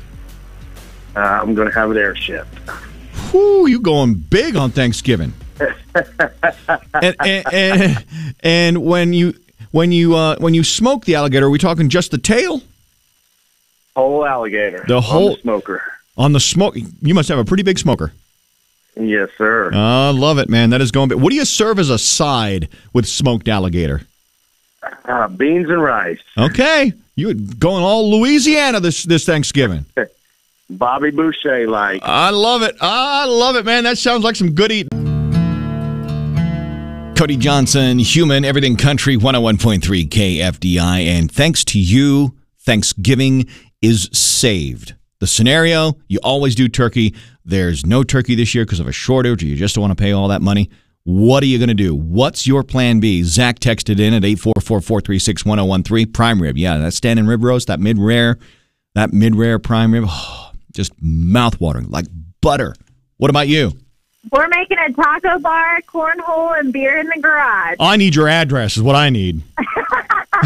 Uh, 1.16 1.20
I'm 1.20 1.54
going 1.54 1.68
to 1.68 1.74
have 1.74 1.92
it 1.92 1.98
airship. 1.98 2.48
shipped. 2.56 2.70
Whew, 3.32 3.68
you 3.68 3.80
going 3.80 4.16
big 4.16 4.56
on 4.56 4.72
Thanksgiving. 4.72 5.34
and, 7.02 7.16
and, 7.20 7.54
and, 7.54 8.06
and 8.40 8.78
when 8.84 9.14
you 9.14 9.34
when 9.72 9.92
you 9.92 10.16
uh, 10.16 10.36
when 10.38 10.54
you 10.54 10.64
smoke 10.64 11.06
the 11.06 11.16
alligator, 11.16 11.46
are 11.46 11.50
we 11.50 11.60
talking 11.60 11.90
just 11.90 12.12
the 12.12 12.18
tail 12.18 12.62
Whole 13.96 14.26
alligator. 14.26 14.84
The 14.88 15.02
whole- 15.02 15.38
smoker. 15.38 15.82
on 16.18 16.34
the 16.34 16.40
smoke? 16.40 16.76
You 17.02 17.14
must 17.14 17.30
have 17.30 17.40
a 17.40 17.46
pretty 17.46 17.64
big 17.64 17.78
smoker. 17.80 18.12
Yes, 18.96 19.30
sir. 19.38 19.72
I 19.74 20.10
love 20.12 20.38
it, 20.38 20.50
man. 20.50 20.70
That 20.70 20.82
is 20.82 20.92
going. 20.92 21.10
What 21.10 21.32
do 21.32 21.36
you 21.36 21.46
serve 21.46 21.80
as 21.80 21.90
a 21.90 21.98
side 21.98 22.70
with 22.94 23.08
smoked 23.08 23.48
alligator? 23.48 24.02
Uh, 25.06 25.28
beans 25.30 25.68
and 25.70 25.82
rice. 25.82 26.20
Okay, 26.38 26.94
you 27.16 27.34
going 27.34 27.84
all 27.84 28.12
Louisiana 28.12 28.80
this 28.80 29.04
this 29.04 29.26
Thanksgiving. 29.26 29.86
Bobby 30.70 31.10
Boucher 31.12 31.68
like. 31.68 32.02
I 32.04 32.30
love 32.30 32.62
it. 32.62 32.76
I 32.82 33.26
love 33.26 33.56
it, 33.56 33.66
man. 33.66 33.84
That 33.84 33.98
sounds 33.98 34.24
like 34.24 34.36
some 34.36 34.52
good 34.54 34.72
eating. 34.72 34.90
Cody 37.16 37.38
Johnson, 37.38 38.00
Human, 38.00 38.44
Everything 38.44 38.76
Country, 38.76 39.16
101.3 39.18 40.08
KFDI. 40.10 41.06
And 41.06 41.32
thanks 41.32 41.64
to 41.66 41.80
you, 41.80 42.34
Thanksgiving 42.62 43.48
is 43.84 44.10
saved. 44.13 44.96
The 45.20 45.28
scenario, 45.28 45.98
you 46.08 46.20
always 46.24 46.56
do 46.56 46.68
turkey. 46.68 47.13
There's 47.46 47.86
no 47.86 48.04
turkey 48.04 48.34
this 48.34 48.56
year 48.56 48.66
because 48.66 48.80
of 48.80 48.88
a 48.88 48.92
shortage, 48.92 49.44
or 49.44 49.46
you 49.46 49.56
just 49.56 49.75
don't 49.75 49.84
want 49.84 49.96
to 49.96 50.02
pay 50.02 50.13
all 50.13 50.30
that 50.30 50.42
money. 50.42 50.70
What 51.04 51.44
are 51.44 51.48
you 51.48 51.60
going 51.60 51.68
to 51.68 51.74
do? 51.74 51.94
What's 51.94 52.48
your 52.48 52.63
plan 52.63 53.02
B? 53.02 53.24
Zach 53.24 53.60
texted 53.60 54.00
in 54.00 54.13
at 54.13 54.24
844 54.24 54.82
436 54.82 55.46
1013. 55.46 56.12
Prime 56.13 56.42
rib. 56.42 56.58
Yeah, 56.58 56.78
that 56.78 56.94
standing 56.94 57.28
rib 57.28 57.44
roast, 57.44 57.68
that 57.68 57.82
mid 57.82 58.00
rare, 58.00 58.38
that 58.96 59.12
mid 59.12 59.36
rare 59.36 59.60
prime 59.60 59.94
rib. 59.94 60.06
Oh, 60.08 60.52
just 60.72 60.94
mouth 61.02 61.60
watering, 61.60 61.90
like 61.90 62.06
butter. 62.42 62.74
What 63.18 63.30
about 63.30 63.48
you? 63.50 63.74
We're 64.32 64.48
making 64.48 64.78
a 64.78 64.94
taco 64.94 65.40
bar, 65.40 65.82
cornhole, 65.82 66.58
and 66.58 66.72
beer 66.72 66.98
in 66.98 67.08
the 67.08 67.20
garage. 67.22 67.75
I 67.80 67.98
need 67.98 68.16
your 68.16 68.30
address, 68.30 68.78
is 68.78 68.84
what 68.84 68.96
I 68.96 69.10
need. 69.10 69.44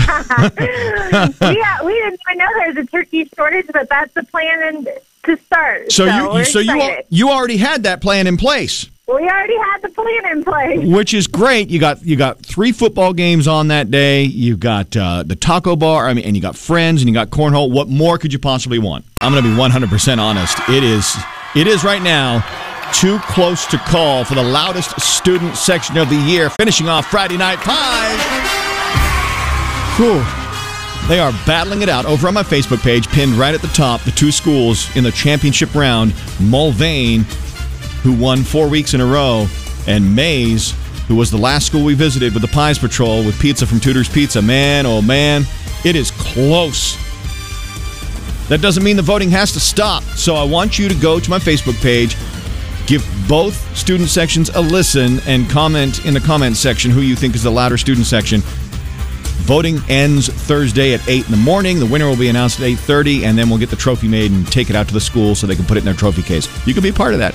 yeah, 1.41 1.83
we 1.83 1.93
didn't 1.93 2.19
even 2.27 2.37
know 2.37 2.47
there 2.57 2.67
was 2.67 2.77
a 2.77 2.85
turkey 2.85 3.29
shortage, 3.35 3.67
but 3.71 3.89
that's 3.89 4.13
the 4.13 4.23
plan 4.23 4.61
and 4.63 4.87
to 5.23 5.37
start. 5.45 5.91
So, 5.91 6.05
we're 6.05 6.39
you, 6.39 6.45
so 6.45 6.59
you, 6.59 6.97
you 7.09 7.29
already 7.29 7.57
had 7.57 7.83
that 7.83 8.01
plan 8.01 8.27
in 8.27 8.37
place, 8.37 8.89
we 9.07 9.21
already 9.21 9.57
had 9.57 9.81
the 9.81 9.89
plan 9.89 10.31
in 10.31 10.43
place. 10.43 10.85
which 10.85 11.13
is 11.13 11.27
great. 11.27 11.69
You 11.69 11.79
got 11.79 12.03
you 12.03 12.17
got 12.17 12.45
three 12.45 12.73
football 12.73 13.13
games 13.13 13.47
on 13.47 13.69
that 13.69 13.89
day. 13.89 14.23
You 14.23 14.57
got 14.57 14.97
uh, 14.97 15.23
the 15.23 15.35
taco 15.35 15.77
bar. 15.77 16.07
I 16.07 16.13
mean, 16.13 16.25
and 16.25 16.35
you 16.35 16.41
got 16.41 16.57
friends, 16.57 17.01
and 17.01 17.07
you 17.07 17.13
got 17.13 17.29
cornhole. 17.29 17.71
What 17.71 17.87
more 17.87 18.17
could 18.17 18.33
you 18.33 18.39
possibly 18.39 18.79
want? 18.79 19.05
I'm 19.21 19.31
going 19.31 19.43
to 19.43 19.49
be 19.49 19.55
100 19.55 19.89
percent 19.89 20.19
honest. 20.19 20.57
It 20.67 20.83
is 20.83 21.15
it 21.55 21.67
is 21.67 21.85
right 21.85 22.01
now 22.01 22.43
too 22.93 23.19
close 23.19 23.65
to 23.67 23.77
call 23.77 24.25
for 24.25 24.35
the 24.35 24.43
loudest 24.43 24.99
student 24.99 25.55
section 25.55 25.97
of 25.97 26.09
the 26.09 26.15
year, 26.15 26.49
finishing 26.49 26.89
off 26.89 27.09
Friday 27.09 27.37
Night 27.37 27.59
Pies. 27.59 28.56
Whew. 29.97 30.23
They 31.07 31.19
are 31.19 31.31
battling 31.47 31.81
it 31.81 31.89
out 31.89 32.05
over 32.05 32.27
on 32.27 32.35
my 32.35 32.43
Facebook 32.43 32.83
page, 32.83 33.07
pinned 33.07 33.33
right 33.33 33.55
at 33.55 33.63
the 33.63 33.67
top. 33.69 34.01
The 34.01 34.11
two 34.11 34.31
schools 34.31 34.95
in 34.95 35.03
the 35.03 35.11
championship 35.11 35.73
round 35.73 36.11
Mulvane, 36.37 37.23
who 38.03 38.13
won 38.13 38.43
four 38.43 38.67
weeks 38.67 38.93
in 38.93 39.01
a 39.01 39.05
row, 39.05 39.47
and 39.87 40.15
Maize, 40.15 40.75
who 41.07 41.15
was 41.15 41.31
the 41.31 41.37
last 41.37 41.65
school 41.65 41.83
we 41.83 41.95
visited 41.95 42.33
with 42.33 42.43
the 42.43 42.47
Pies 42.49 42.77
Patrol 42.77 43.23
with 43.23 43.39
pizza 43.39 43.65
from 43.65 43.79
Tudor's 43.79 44.07
Pizza. 44.07 44.39
Man, 44.39 44.85
oh 44.85 45.01
man, 45.01 45.45
it 45.83 45.95
is 45.95 46.11
close. 46.11 46.95
That 48.49 48.61
doesn't 48.61 48.83
mean 48.83 48.97
the 48.97 49.01
voting 49.01 49.31
has 49.31 49.51
to 49.53 49.59
stop. 49.59 50.03
So 50.03 50.35
I 50.35 50.43
want 50.43 50.77
you 50.77 50.87
to 50.89 50.95
go 50.95 51.19
to 51.19 51.29
my 51.29 51.39
Facebook 51.39 51.81
page, 51.81 52.15
give 52.85 53.03
both 53.27 53.75
student 53.75 54.09
sections 54.09 54.49
a 54.49 54.61
listen, 54.61 55.21
and 55.25 55.49
comment 55.49 56.05
in 56.05 56.13
the 56.13 56.21
comment 56.21 56.55
section 56.55 56.91
who 56.91 57.01
you 57.01 57.15
think 57.15 57.33
is 57.33 57.41
the 57.41 57.49
louder 57.49 57.77
student 57.77 58.05
section. 58.05 58.43
Voting 59.45 59.79
ends 59.87 60.27
Thursday 60.27 60.93
at 60.93 61.07
8 61.07 61.25
in 61.25 61.31
the 61.31 61.37
morning. 61.37 61.79
The 61.79 61.85
winner 61.85 62.07
will 62.07 62.17
be 62.17 62.27
announced 62.27 62.59
at 62.59 62.65
8.30, 62.65 63.23
and 63.23 63.37
then 63.37 63.49
we'll 63.49 63.59
get 63.59 63.69
the 63.69 63.75
trophy 63.75 64.07
made 64.07 64.31
and 64.31 64.45
take 64.51 64.69
it 64.69 64.75
out 64.75 64.87
to 64.87 64.93
the 64.93 64.99
school 64.99 65.35
so 65.35 65.47
they 65.47 65.55
can 65.55 65.65
put 65.65 65.77
it 65.77 65.81
in 65.81 65.85
their 65.85 65.93
trophy 65.93 66.21
case. 66.21 66.47
You 66.67 66.73
can 66.73 66.83
be 66.83 66.91
part 66.91 67.13
of 67.13 67.19
that. 67.19 67.33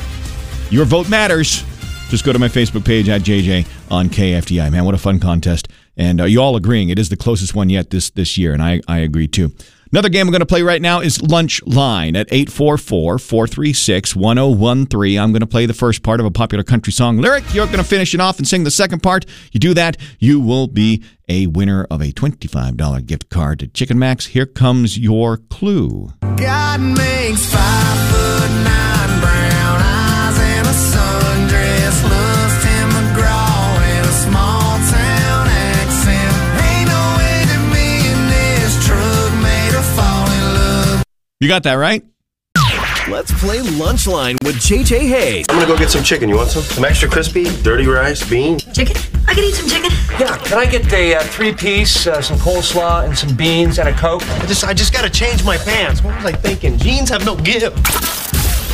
Your 0.71 0.85
vote 0.85 1.09
matters. 1.09 1.65
Just 2.11 2.25
go 2.25 2.33
to 2.33 2.39
my 2.39 2.49
Facebook 2.49 2.85
page 2.85 3.09
at 3.09 3.23
JJ 3.23 3.67
on 3.91 4.11
KFDI. 4.11 4.71
Man, 4.71 4.85
what 4.85 4.95
a 4.95 4.99
fun 4.99 5.19
contest. 5.19 5.69
And 5.97 6.21
uh, 6.21 6.25
you 6.25 6.43
all 6.43 6.57
agreeing 6.57 6.91
it 6.91 6.99
is 6.99 7.09
the 7.09 7.17
closest 7.17 7.55
one 7.55 7.71
yet 7.71 7.89
this, 7.89 8.11
this 8.11 8.37
year, 8.37 8.53
and 8.53 8.63
I, 8.63 8.83
I 8.87 8.99
agree 8.99 9.29
too. 9.29 9.53
Another 9.93 10.09
game 10.09 10.27
I'm 10.27 10.33
going 10.33 10.41
to 10.41 10.47
play 10.47 10.63
right 10.63 10.81
now 10.81 11.01
is 11.01 11.21
Lunch 11.21 11.63
Line 11.67 12.17
at 12.17 12.27
844 12.33 13.19
436 13.19 14.17
1013. 14.17 15.19
I'm 15.19 15.33
going 15.33 15.41
to 15.41 15.47
play 15.47 15.67
the 15.67 15.75
first 15.75 16.03
part 16.03 16.19
of 16.19 16.25
a 16.25 16.31
popular 16.31 16.65
country 16.65 16.95
song 16.95 17.19
lyric. 17.19 17.45
You're 17.53 17.67
going 17.67 17.77
to 17.77 17.85
finish 17.85 18.15
it 18.15 18.21
off 18.21 18.39
and 18.39 18.49
sing 18.49 18.65
the 18.65 18.71
second 18.71 19.03
part. 19.03 19.27
You 19.53 19.61
do 19.61 19.75
that, 19.75 19.99
you 20.19 20.41
will 20.41 20.67
be 20.67 21.05
a 21.29 21.47
winner 21.47 21.87
of 21.91 22.01
a 22.01 22.11
$25 22.11 23.05
gift 23.05 23.29
card 23.29 23.59
to 23.59 23.69
Chicken 23.69 23.99
Max. 23.99 24.27
Here 24.27 24.47
comes 24.47 24.99
your 24.99 25.37
clue. 25.37 26.15
God 26.37 26.81
makes 26.81 27.53
five 27.53 28.22
You 41.43 41.49
got 41.49 41.65
that 41.65 41.75
right? 41.75 42.05
Let's 43.11 43.33
play 43.41 43.59
Lunchline 43.59 44.41
with 44.45 44.55
JJ 44.59 45.09
Hayes. 45.09 45.47
I'm 45.49 45.57
gonna 45.57 45.67
go 45.67 45.77
get 45.77 45.91
some 45.91 46.05
chicken. 46.05 46.29
You 46.29 46.37
want 46.37 46.51
some? 46.51 46.63
Some 46.63 46.85
extra 46.85 47.09
crispy, 47.09 47.43
dirty 47.65 47.85
rice, 47.85 48.25
beans. 48.31 48.63
Chicken? 48.73 48.95
I 49.27 49.35
can 49.35 49.43
eat 49.43 49.55
some 49.55 49.69
chicken. 49.69 49.91
Yeah, 50.21 50.37
can 50.37 50.59
I 50.59 50.67
get 50.67 50.93
a 50.93 51.17
uh, 51.17 51.23
three-piece, 51.25 52.07
uh, 52.07 52.23
some 52.23 52.39
coleslaw, 52.39 53.07
and 53.07 53.19
some 53.19 53.37
beans 53.37 53.81
and 53.81 53.89
a 53.89 53.93
Coke? 53.93 54.23
I 54.23 54.47
just, 54.47 54.63
I 54.63 54.73
just 54.73 54.93
gotta 54.93 55.11
change 55.11 55.45
my 55.45 55.57
pants. 55.57 56.01
What 56.05 56.15
was 56.15 56.27
I 56.27 56.31
thinking? 56.31 56.79
Jeans 56.79 57.09
have 57.09 57.27
no 57.27 57.35
give. 57.35 57.75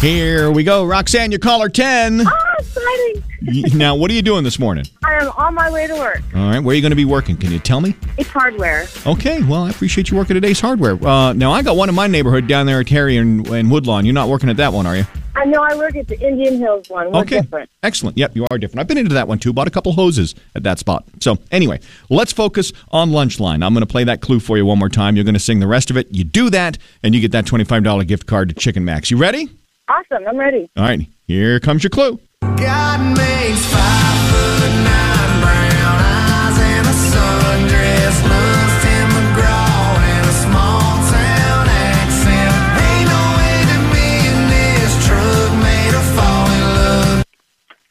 Here 0.03 0.51
we 0.51 0.63
go. 0.63 0.85
Roxanne, 0.85 1.33
your 1.33 1.41
caller 1.41 1.71
10. 1.71 2.27
Ah, 2.27 2.55
exciting. 2.59 3.25
Y- 3.43 3.63
now, 3.75 3.95
what 3.95 4.11
are 4.11 4.15
you 4.15 4.23
doing 4.23 4.45
this 4.45 4.59
morning? 4.59 4.85
I 5.05 5.15
am 5.15 5.31
on 5.37 5.55
my 5.55 5.71
way 5.71 5.87
to 5.87 5.95
work. 5.95 6.23
All 6.35 6.49
right, 6.51 6.59
where 6.59 6.73
are 6.73 6.77
you 6.77 6.83
going 6.83 6.91
to 6.91 6.97
be 6.97 7.05
working? 7.05 7.37
Can 7.37 7.53
you 7.53 7.59
tell 7.59 7.81
me? 7.81 7.95
It's 8.17 8.29
hardware. 8.29 8.87
Okay, 9.07 9.43
well, 9.43 9.65
I 9.65 9.71
appreciate 9.71 10.11
you 10.11 10.17
working 10.17 10.37
at 10.37 10.45
Ace 10.45 10.61
Hardware. 10.61 10.95
Uh, 11.07 11.33
now, 11.33 11.53
I 11.53 11.63
got 11.63 11.77
one 11.77 11.89
in 11.89 11.95
my 11.95 12.07
neighborhood 12.07 12.47
down 12.49 12.67
there 12.67 12.81
at 12.81 12.89
Terry 12.89 13.17
and, 13.17 13.47
and 13.49 13.71
Woodlawn. 13.71 14.05
You're 14.05 14.15
not 14.15 14.29
working 14.29 14.51
at 14.51 14.57
that 14.57 14.73
one, 14.73 14.87
are 14.87 14.97
you? 14.97 15.07
I 15.37 15.45
know 15.45 15.63
I 15.63 15.77
work 15.77 15.95
at 15.95 16.09
the 16.09 16.19
Indian 16.21 16.59
Hills 16.59 16.91
one. 16.91 17.13
We're 17.13 17.21
okay, 17.21 17.43
different. 17.43 17.71
excellent. 17.85 18.19
Yep, 18.19 18.35
you 18.35 18.45
are 18.51 18.59
different. 18.59 18.81
I've 18.81 18.89
been 18.89 18.99
into 18.99 19.15
that 19.15 19.29
one 19.29 19.39
too. 19.39 19.53
Bought 19.53 19.69
a 19.69 19.71
couple 19.71 19.93
hoses 19.93 20.35
at 20.57 20.65
that 20.65 20.81
spot. 20.81 21.05
So, 21.21 21.39
anyway, 21.53 21.79
let's 22.11 22.33
focus 22.33 22.73
on 22.91 23.13
lunch 23.13 23.39
line. 23.39 23.63
I'm 23.63 23.73
going 23.73 23.87
to 23.87 23.91
play 23.91 24.03
that 24.03 24.21
clue 24.21 24.41
for 24.41 24.57
you 24.57 24.67
one 24.67 24.81
more 24.81 24.89
time. 24.89 25.15
You're 25.15 25.25
going 25.25 25.35
to 25.35 25.41
sing 25.41 25.61
the 25.61 25.69
rest 25.69 25.91
of 25.91 25.97
it. 25.97 26.09
You 26.11 26.25
do 26.25 26.51
that, 26.51 26.77
and 27.05 27.15
you 27.15 27.21
get 27.21 27.31
that 27.33 27.45
$25 27.45 28.05
gift 28.09 28.27
card 28.27 28.49
to 28.49 28.55
Chicken 28.57 28.85
Max. 28.85 29.13
You 29.13 29.17
ready? 29.17 29.49
Awesome. 29.89 30.27
I'm 30.27 30.37
ready. 30.37 30.69
All 30.77 30.83
right, 30.83 31.07
here 31.29 31.61
comes 31.61 31.85
your 31.85 31.91
clue. 31.91 32.19
God 32.41 33.17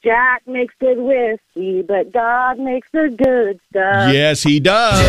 Jack 0.07 0.47
makes 0.47 0.73
good 0.79 0.97
whiskey, 0.99 1.81
but 1.81 2.13
God 2.13 2.59
makes 2.59 2.87
the 2.93 3.13
good 3.21 3.59
stuff. 3.69 4.13
yes, 4.13 4.41
he 4.41 4.57
does. 4.57 5.03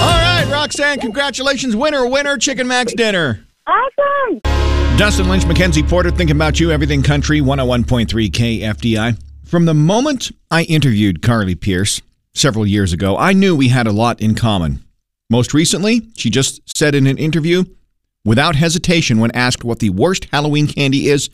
All 0.00 0.16
right, 0.16 0.48
Roxanne, 0.50 0.98
congratulations. 1.00 1.76
Winner, 1.76 2.08
winner, 2.08 2.38
Chicken 2.38 2.66
Max 2.66 2.94
dinner. 2.94 3.44
Awesome. 3.66 4.40
Dustin 4.96 5.28
Lynch, 5.28 5.44
Mackenzie 5.44 5.82
Porter, 5.82 6.10
thinking 6.10 6.36
about 6.36 6.58
you, 6.58 6.70
Everything 6.70 7.02
Country, 7.02 7.42
101.3 7.42 8.30
KFDI. 8.30 9.20
From 9.44 9.66
the 9.66 9.74
moment 9.74 10.30
I 10.50 10.62
interviewed 10.62 11.20
Carly 11.20 11.54
Pearce 11.54 12.00
several 12.32 12.66
years 12.66 12.94
ago, 12.94 13.18
I 13.18 13.34
knew 13.34 13.54
we 13.54 13.68
had 13.68 13.86
a 13.86 13.92
lot 13.92 14.22
in 14.22 14.34
common. 14.34 14.82
Most 15.28 15.52
recently, 15.52 16.08
she 16.16 16.30
just 16.30 16.62
said 16.78 16.94
in 16.94 17.06
an 17.06 17.18
interview, 17.18 17.64
without 18.24 18.56
hesitation, 18.56 19.18
when 19.18 19.30
asked 19.32 19.64
what 19.64 19.78
the 19.78 19.90
worst 19.90 20.26
Halloween 20.32 20.66
candy 20.66 21.08
is, 21.08 21.30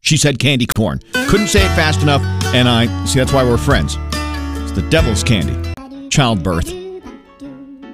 she 0.00 0.16
said 0.16 0.38
candy 0.38 0.66
corn. 0.66 1.00
Couldn't 1.28 1.48
say 1.48 1.64
it 1.64 1.74
fast 1.74 2.02
enough, 2.02 2.22
and 2.54 2.68
I 2.68 3.04
see 3.06 3.18
that's 3.18 3.32
why 3.32 3.42
we're 3.42 3.56
friends. 3.56 3.96
It's 4.62 4.72
the 4.72 4.86
devil's 4.90 5.22
candy, 5.22 5.56
childbirth, 6.10 6.70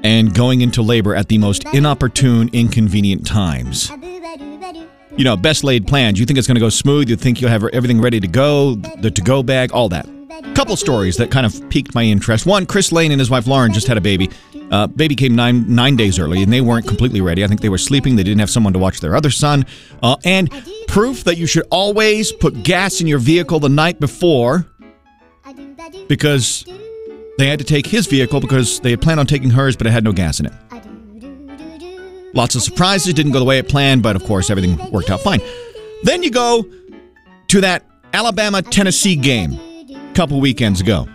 and 0.03 0.35
going 0.35 0.61
into 0.61 0.83
labor 0.83 1.15
at 1.15 1.29
the 1.29 1.39
most 1.39 1.65
inopportune, 1.73 2.51
inconvenient 2.53 3.27
times. 3.27 3.91
You 5.17 5.25
know, 5.25 5.37
best 5.37 5.65
laid 5.65 5.87
plans. 5.87 6.19
You 6.19 6.27
think 6.27 6.39
it's 6.39 6.49
going 6.49 6.55
to 6.55 6.61
go 6.61 6.69
smooth. 6.69 7.11
You 7.11 7.17
think 7.17 7.41
you'll 7.41 7.51
have 7.51 7.65
everything 7.65 8.01
ready 8.01 8.21
to 8.21 8.29
go, 8.29 8.77
the 8.77 9.11
to 9.11 9.23
go 9.23 9.43
bag, 9.43 9.73
all 9.73 9.89
that. 9.91 10.09
Couple 10.55 10.77
stories 10.77 11.17
that 11.19 11.31
kind 11.31 11.45
of 11.45 11.69
piqued 11.69 11.95
my 11.95 12.03
interest. 12.03 12.47
One, 12.47 12.65
Chris 12.65 12.93
Lane 12.93 13.13
and 13.13 13.21
his 13.21 13.31
wife 13.31 13.47
Lauren 13.47 13.73
just 13.73 13.87
had 13.87 13.99
a 13.99 14.01
baby. 14.01 14.31
Uh, 14.71 14.87
baby 14.87 15.17
came 15.17 15.35
nine 15.35 15.75
nine 15.75 15.97
days 15.97 16.19
early, 16.19 16.43
and 16.43 16.53
they 16.53 16.61
weren't 16.61 16.87
completely 16.87 17.21
ready. 17.21 17.43
I 17.43 17.49
think 17.49 17.61
they 17.61 17.69
were 17.69 17.79
sleeping. 17.79 18.17
They 18.17 18.23
didn't 18.23 18.41
have 18.41 18.51
someone 18.51 18.73
to 18.73 18.79
watch 18.79 19.01
their 19.01 19.17
other 19.17 19.31
son. 19.31 19.67
Uh, 20.03 20.17
and 20.25 20.51
proof 20.87 21.25
that 21.25 21.37
you 21.37 21.47
should 21.47 21.65
always 21.71 22.33
put 22.33 22.63
gas 22.63 23.01
in 23.01 23.07
your 23.07 23.19
vehicle 23.19 23.59
the 23.59 23.69
night 23.69 23.99
before, 23.99 24.67
because 26.09 26.65
they 27.39 27.49
had 27.49 27.59
to 27.59 27.65
take 27.65 27.87
his 27.87 28.07
vehicle 28.07 28.41
because 28.41 28.81
they 28.81 28.91
had 28.91 29.01
planned 29.01 29.19
on 29.19 29.27
taking 29.27 29.51
hers, 29.51 29.77
but 29.77 29.87
it 29.87 29.91
had 29.91 30.05
no 30.05 30.13
gas 30.13 30.41
in 30.41 30.47
it. 30.47 30.53
Lots 32.33 32.55
of 32.55 32.63
surprises, 32.63 33.13
didn't 33.13 33.33
go 33.33 33.41
the 33.41 33.45
way 33.45 33.59
it 33.59 33.69
planned, 33.69 34.05
but 34.05 34.15
of 34.15 34.23
course 34.25 34.51
everything 34.51 34.79
worked 34.93 35.11
out 35.11 35.21
fine. 35.21 35.41
Then 36.05 36.23
you 36.23 36.31
go 36.31 36.65
to 37.49 37.61
that 37.61 37.85
Alabama 38.13 38.63
Tennessee 38.63 39.17
game 39.17 39.59
a 39.89 40.13
couple 40.15 40.41
weekends 40.41 40.81
ago. 40.81 41.09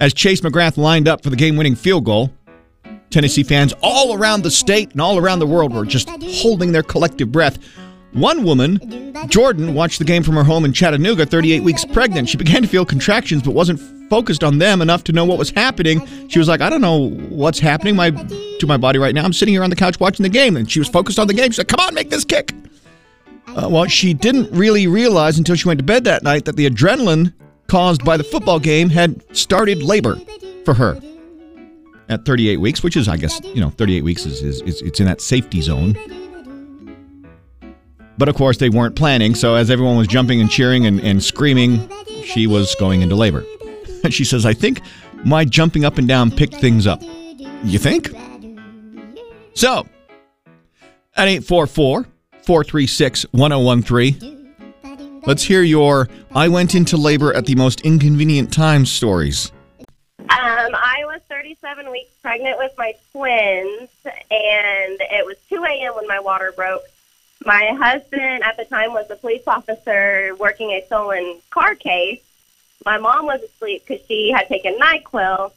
As 0.00 0.12
Chase 0.12 0.40
McGrath 0.40 0.76
lined 0.76 1.06
up 1.06 1.22
for 1.22 1.30
the 1.30 1.36
game 1.36 1.56
winning 1.56 1.76
field 1.76 2.04
goal, 2.04 2.32
Tennessee 3.10 3.44
fans 3.44 3.72
all 3.80 4.14
around 4.14 4.42
the 4.42 4.50
state 4.50 4.90
and 4.92 5.00
all 5.00 5.18
around 5.18 5.38
the 5.38 5.46
world 5.46 5.72
were 5.72 5.84
just 5.84 6.08
holding 6.22 6.72
their 6.72 6.82
collective 6.82 7.30
breath. 7.30 7.58
One 8.12 8.44
woman, 8.44 9.14
Jordan, 9.28 9.74
watched 9.74 9.98
the 9.98 10.04
game 10.04 10.22
from 10.22 10.34
her 10.34 10.44
home 10.44 10.64
in 10.64 10.72
Chattanooga, 10.72 11.26
38 11.26 11.62
weeks 11.62 11.84
pregnant. 11.84 12.28
She 12.28 12.36
began 12.36 12.62
to 12.62 12.68
feel 12.68 12.84
contractions, 12.84 13.42
but 13.42 13.52
wasn't 13.52 13.80
focused 14.10 14.44
on 14.44 14.58
them 14.58 14.82
enough 14.82 15.04
to 15.04 15.12
know 15.12 15.24
what 15.24 15.38
was 15.38 15.50
happening. 15.50 16.28
She 16.28 16.38
was 16.38 16.48
like, 16.48 16.60
I 16.60 16.70
don't 16.70 16.80
know 16.80 17.10
what's 17.10 17.58
happening 17.58 17.96
my, 17.96 18.10
to 18.10 18.66
my 18.66 18.76
body 18.76 18.98
right 18.98 19.14
now. 19.14 19.24
I'm 19.24 19.32
sitting 19.32 19.54
here 19.54 19.64
on 19.64 19.70
the 19.70 19.76
couch 19.76 19.98
watching 20.00 20.24
the 20.24 20.28
game. 20.28 20.56
And 20.56 20.70
she 20.70 20.78
was 20.78 20.88
focused 20.88 21.18
on 21.18 21.26
the 21.26 21.34
game. 21.34 21.50
She 21.50 21.56
said, 21.56 21.68
Come 21.68 21.80
on, 21.80 21.94
make 21.94 22.10
this 22.10 22.24
kick. 22.24 22.52
Uh, 23.48 23.68
well, 23.70 23.86
she 23.86 24.14
didn't 24.14 24.50
really 24.50 24.86
realize 24.86 25.38
until 25.38 25.54
she 25.54 25.68
went 25.68 25.78
to 25.78 25.84
bed 25.84 26.04
that 26.04 26.22
night 26.22 26.44
that 26.44 26.56
the 26.56 26.68
adrenaline 26.68 27.32
caused 27.74 28.04
by 28.04 28.16
the 28.16 28.22
football 28.22 28.60
game 28.60 28.88
had 28.88 29.20
started 29.36 29.82
labor 29.82 30.16
for 30.64 30.74
her 30.74 30.96
at 32.08 32.24
38 32.24 32.58
weeks, 32.58 32.84
which 32.84 32.96
is, 32.96 33.08
I 33.08 33.16
guess, 33.16 33.40
you 33.46 33.60
know, 33.60 33.70
38 33.70 34.04
weeks 34.04 34.24
is, 34.26 34.42
is, 34.44 34.62
is 34.62 34.80
it's 34.82 35.00
in 35.00 35.06
that 35.06 35.20
safety 35.20 35.60
zone. 35.60 35.96
But 38.16 38.28
of 38.28 38.36
course, 38.36 38.58
they 38.58 38.68
weren't 38.68 38.94
planning. 38.94 39.34
So 39.34 39.56
as 39.56 39.72
everyone 39.72 39.96
was 39.96 40.06
jumping 40.06 40.40
and 40.40 40.48
cheering 40.48 40.86
and, 40.86 41.00
and 41.00 41.20
screaming, 41.20 41.90
she 42.22 42.46
was 42.46 42.76
going 42.76 43.02
into 43.02 43.16
labor. 43.16 43.44
she 44.08 44.22
says, 44.22 44.46
I 44.46 44.54
think 44.54 44.80
my 45.24 45.44
jumping 45.44 45.84
up 45.84 45.98
and 45.98 46.06
down 46.06 46.30
picked 46.30 46.54
things 46.54 46.86
up. 46.86 47.02
You 47.64 47.80
think? 47.80 48.10
So, 49.54 49.88
at 51.16 51.26
844 51.26 52.06
436 52.44 53.22
1013, 53.32 54.33
let's 55.26 55.42
hear 55.42 55.62
your 55.62 56.08
I 56.34 56.48
went 56.48 56.74
into 56.74 56.96
labor 56.96 57.34
at 57.34 57.46
the 57.46 57.54
most 57.54 57.80
inconvenient 57.82 58.52
times 58.52 58.90
stories. 58.90 59.52
Um, 60.18 60.28
I 60.74 61.02
was 61.04 61.20
37 61.28 61.90
weeks 61.90 62.10
pregnant 62.22 62.58
with 62.58 62.72
my 62.78 62.94
twins, 63.12 63.90
and 64.04 65.00
it 65.00 65.24
was 65.26 65.36
2 65.48 65.62
a.m. 65.64 65.94
when 65.96 66.06
my 66.08 66.20
water 66.20 66.52
broke. 66.56 66.82
My 67.44 67.76
husband 67.78 68.42
at 68.42 68.56
the 68.56 68.64
time 68.64 68.92
was 68.92 69.10
a 69.10 69.16
police 69.16 69.42
officer 69.46 70.34
working 70.38 70.70
a 70.70 70.82
stolen 70.86 71.40
car 71.50 71.74
case. 71.74 72.22
My 72.84 72.98
mom 72.98 73.26
was 73.26 73.42
asleep 73.42 73.84
because 73.86 74.04
she 74.06 74.30
had 74.30 74.48
taken 74.48 74.78
NyQuil. 74.78 75.52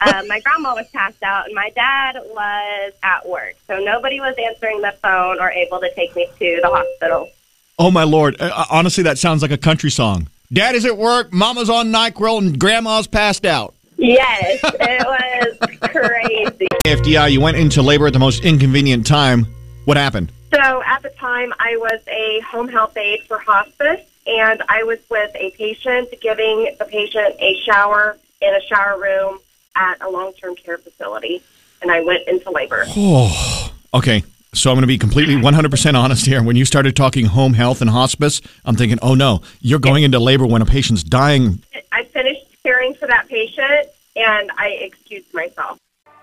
Uh, 0.00 0.22
my 0.28 0.40
grandma 0.40 0.74
was 0.74 0.88
passed 0.88 1.22
out, 1.22 1.46
and 1.46 1.54
my 1.54 1.70
dad 1.70 2.16
was 2.26 2.92
at 3.02 3.28
work. 3.28 3.54
So 3.66 3.78
nobody 3.78 4.20
was 4.20 4.34
answering 4.38 4.80
the 4.80 4.92
phone 5.02 5.40
or 5.40 5.50
able 5.50 5.80
to 5.80 5.92
take 5.94 6.14
me 6.14 6.28
to 6.38 6.60
the 6.62 6.68
hospital. 6.68 7.30
Oh, 7.78 7.90
my 7.90 8.04
Lord. 8.04 8.36
Uh, 8.40 8.64
honestly, 8.70 9.04
that 9.04 9.18
sounds 9.18 9.42
like 9.42 9.50
a 9.50 9.58
country 9.58 9.90
song. 9.90 10.28
Dad 10.52 10.74
is 10.74 10.84
at 10.84 10.96
work, 10.96 11.32
Mama's 11.32 11.68
on 11.68 11.90
NyQuil, 11.90 12.38
and 12.38 12.58
Grandma's 12.58 13.06
passed 13.06 13.44
out. 13.44 13.74
Yes, 13.96 14.60
it 14.62 15.58
was 15.60 15.78
crazy. 15.90 16.68
FDI, 16.84 17.32
you 17.32 17.40
went 17.40 17.56
into 17.56 17.82
labor 17.82 18.06
at 18.06 18.12
the 18.12 18.18
most 18.18 18.44
inconvenient 18.44 19.06
time. 19.06 19.46
What 19.84 19.96
happened? 19.96 20.30
So 20.52 20.82
at 20.84 21.02
the 21.02 21.10
time, 21.10 21.52
I 21.58 21.76
was 21.76 22.00
a 22.08 22.40
home 22.40 22.68
health 22.68 22.96
aide 22.96 23.22
for 23.22 23.38
hospice, 23.38 24.00
and 24.26 24.62
I 24.68 24.84
was 24.84 24.98
with 25.10 25.34
a 25.34 25.50
patient 25.52 26.14
giving 26.20 26.74
the 26.78 26.84
patient 26.84 27.34
a 27.40 27.56
shower 27.64 28.16
in 28.40 28.54
a 28.54 28.60
shower 28.62 29.00
room 29.00 29.38
at 29.74 30.00
a 30.00 30.08
long 30.10 30.32
term 30.34 30.54
care 30.54 30.78
facility, 30.78 31.42
and 31.82 31.90
I 31.90 32.02
went 32.02 32.28
into 32.28 32.50
labor. 32.50 32.84
Oh, 32.88 33.72
okay. 33.94 34.22
So 34.54 34.70
I'm 34.70 34.76
going 34.76 34.82
to 34.82 34.86
be 34.86 34.98
completely 34.98 35.34
100% 35.34 35.94
honest 35.98 36.26
here. 36.26 36.42
When 36.42 36.54
you 36.54 36.64
started 36.64 36.94
talking 36.94 37.26
home 37.26 37.54
health 37.54 37.80
and 37.80 37.90
hospice, 37.90 38.40
I'm 38.64 38.76
thinking, 38.76 38.98
oh 39.02 39.14
no, 39.14 39.42
you're 39.60 39.80
going 39.80 40.04
into 40.04 40.18
labor 40.20 40.46
when 40.46 40.62
a 40.62 40.66
patient's 40.66 41.02
dying. 41.02 41.62
I 41.90 42.04
finished 42.04 42.46
caring 42.62 42.94
for 42.94 43.06
that 43.08 43.28
patient, 43.28 43.88
and 44.16 44.50
I 44.56 44.68
excused 44.80 45.34
myself. 45.34 45.78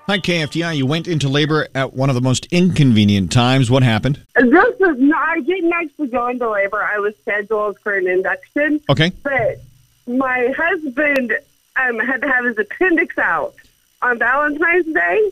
Hi, 0.07 0.17
KFDI. 0.17 0.77
You 0.77 0.85
went 0.85 1.07
into 1.07 1.29
labor 1.29 1.67
at 1.75 1.93
one 1.93 2.09
of 2.09 2.15
the 2.15 2.21
most 2.21 2.47
inconvenient 2.51 3.31
times. 3.31 3.69
What 3.69 3.83
happened? 3.83 4.25
This 4.35 4.75
is 4.79 4.97
no, 4.97 5.15
I 5.15 5.41
didn't 5.41 5.73
actually 5.73 6.07
go 6.07 6.27
into 6.27 6.49
labor. 6.49 6.81
I 6.83 6.99
was 6.99 7.13
scheduled 7.21 7.79
for 7.79 7.93
an 7.93 8.07
induction. 8.07 8.81
Okay. 8.89 9.11
But 9.23 9.61
my 10.07 10.53
husband 10.57 11.37
um, 11.75 11.99
had 11.99 12.21
to 12.21 12.27
have 12.27 12.45
his 12.45 12.57
appendix 12.57 13.17
out 13.17 13.53
on 14.01 14.17
Valentine's 14.17 14.93
Day. 14.93 15.31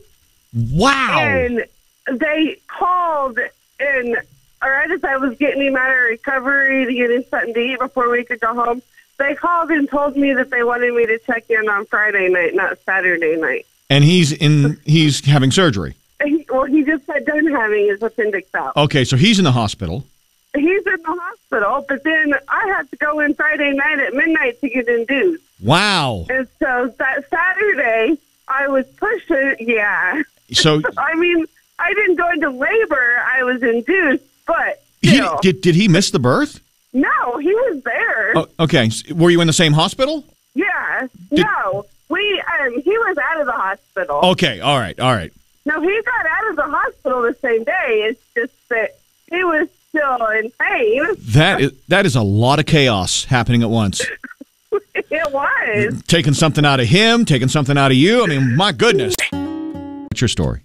Wow. 0.54 1.20
And 1.20 1.66
they 2.12 2.60
called 2.68 3.40
and 3.80 4.18
right 4.62 4.92
as 4.92 5.04
I 5.04 5.18
was 5.18 5.38
getting 5.38 5.62
him 5.62 5.76
out 5.76 5.90
of 5.90 5.98
recovery 5.98 6.86
to 6.86 6.94
get 6.94 7.12
him 7.12 7.24
something 7.30 7.54
to 7.54 7.60
eat 7.60 7.80
before 7.80 8.10
we 8.10 8.24
could 8.24 8.40
go 8.40 8.54
home, 8.54 8.82
they 9.18 9.36
called 9.36 9.70
and 9.72 9.90
told 9.90 10.18
me 10.18 10.34
that 10.34 10.50
they 10.50 10.64
wanted 10.64 10.94
me 10.94 11.06
to 11.06 11.20
check 11.20 11.50
in 11.50 11.70
on 11.70 11.86
Friday 11.86 12.30
night, 12.30 12.56
not 12.56 12.78
Saturday 12.86 13.36
night. 13.36 13.66
And 13.90 14.04
he's 14.04 14.32
in. 14.32 14.80
He's 14.86 15.26
having 15.26 15.52
surgery. 15.52 15.96
He, 16.24 16.46
well, 16.50 16.66
he 16.66 16.84
just 16.84 17.08
got 17.08 17.24
done 17.26 17.48
having 17.48 17.88
his 17.88 18.02
appendix 18.04 18.54
out. 18.54 18.76
Okay, 18.78 19.04
so 19.04 19.18
he's 19.18 19.40
in 19.40 19.46
the 19.46 19.52
hospital. 19.52 20.06
He's 20.54 20.86
in 20.86 21.02
the 21.02 21.22
hospital, 21.22 21.86
but 21.88 22.04
then 22.04 22.34
I 22.48 22.68
had 22.68 22.90
to 22.92 22.98
go 22.98 23.20
in 23.20 23.34
Friday 23.36 23.72
night 23.72 24.00
at 24.00 24.14
midnight 24.14 24.60
to 24.62 24.70
get 24.70 24.88
induced. 24.88 25.44
Wow. 25.62 26.26
And 26.30 26.48
so 26.60 26.94
that 26.98 27.30
Saturday, 27.30 28.18
I 28.48 28.68
was 28.68 28.86
pushing. 28.98 29.56
Yeah. 29.60 30.22
So 30.52 30.82
I 30.98 31.16
mean, 31.16 31.46
I 31.80 31.94
didn't 31.94 32.16
go 32.16 32.30
into 32.32 32.50
labor. 32.50 33.18
I 33.26 33.44
was 33.44 33.64
induced, 33.64 34.24
but 34.46 34.84
he, 35.02 35.22
did 35.42 35.62
did 35.62 35.76
he 35.76 35.88
miss 35.88 36.12
the 36.12 36.20
birth? 36.20 36.62
no, 36.94 37.38
he 37.38 37.54
was 37.54 37.84
there. 37.84 38.38
Oh, 38.38 38.48
okay. 38.62 38.90
Were 39.14 39.30
you 39.30 39.42
in 39.42 39.48
the 39.48 39.54
same 39.54 39.74
hospital? 39.74 40.24
Yeah. 40.56 41.08
no, 41.32 41.86
we. 42.10 42.44
Um, 42.60 42.82
he 42.82 42.92
was 42.92 43.18
out 43.18 43.40
of 43.40 43.46
the 43.46 43.54
hospital. 43.54 44.20
Okay. 44.32 44.60
All 44.60 44.78
right. 44.78 45.00
All 45.00 45.14
right. 45.14 45.32
No, 45.66 45.80
he 45.82 46.02
got 46.04 46.26
out 46.26 46.50
of 46.50 46.56
the 46.56 46.64
hospital 46.64 47.22
the 47.22 47.36
same 47.42 47.64
day. 47.64 48.08
It's 48.10 48.22
just 48.36 48.70
that 48.70 48.98
he 49.30 49.44
was 49.44 49.70
still 49.90 50.26
in 50.28 50.52
pain. 50.60 51.06
That 51.34 51.62
is 51.62 51.72
that 51.88 52.06
is 52.06 52.16
a 52.16 52.22
lot 52.22 52.60
of 52.60 52.66
chaos 52.66 53.26
happening 53.26 53.62
at 53.62 53.70
once. 53.70 54.02
it 54.96 55.32
was. 55.34 56.02
taking 56.08 56.34
something 56.34 56.66
out 56.66 56.80
of 56.80 56.88
him, 56.88 57.26
taking 57.26 57.48
something 57.48 57.78
out 57.78 57.92
of 57.92 57.98
you. 57.98 58.24
I 58.24 58.28
mean, 58.28 58.56
my 58.56 58.72
goodness. 58.72 59.16
What's 59.32 60.22
your 60.22 60.28
story? 60.28 60.62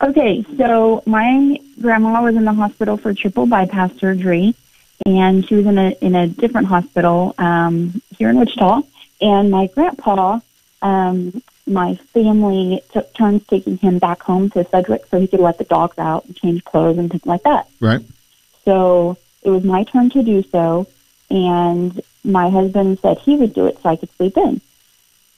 Okay, 0.00 0.44
so 0.56 1.02
my 1.06 1.58
grandma 1.80 2.22
was 2.22 2.36
in 2.36 2.44
the 2.44 2.52
hospital 2.52 2.96
for 2.96 3.12
triple 3.12 3.46
bypass 3.46 3.92
surgery, 3.98 4.54
and 5.04 5.46
she 5.46 5.56
was 5.56 5.66
in 5.66 5.76
a 5.78 5.90
in 6.00 6.14
a 6.14 6.28
different 6.28 6.68
hospital 6.68 7.34
um, 7.38 8.00
here 8.16 8.28
in 8.30 8.38
Wichita. 8.38 8.82
And 9.20 9.50
my 9.50 9.66
grandpa, 9.66 10.38
um, 10.82 11.42
my 11.66 11.96
family 12.14 12.82
took 12.92 13.12
turns 13.14 13.44
taking 13.48 13.76
him 13.78 13.98
back 13.98 14.22
home 14.22 14.50
to 14.50 14.64
Sedgwick 14.68 15.06
so 15.06 15.18
he 15.18 15.26
could 15.26 15.40
let 15.40 15.58
the 15.58 15.64
dogs 15.64 15.98
out 15.98 16.24
and 16.26 16.36
change 16.36 16.64
clothes 16.64 16.98
and 16.98 17.10
things 17.10 17.26
like 17.26 17.42
that. 17.42 17.68
Right. 17.80 18.02
So 18.64 19.16
it 19.42 19.50
was 19.50 19.64
my 19.64 19.82
turn 19.82 20.10
to 20.10 20.22
do 20.22 20.44
so, 20.44 20.86
and 21.28 22.00
my 22.22 22.50
husband 22.50 23.00
said 23.00 23.18
he 23.18 23.34
would 23.34 23.52
do 23.52 23.66
it 23.66 23.78
so 23.82 23.88
I 23.88 23.96
could 23.96 24.14
sleep 24.16 24.36
in. 24.36 24.60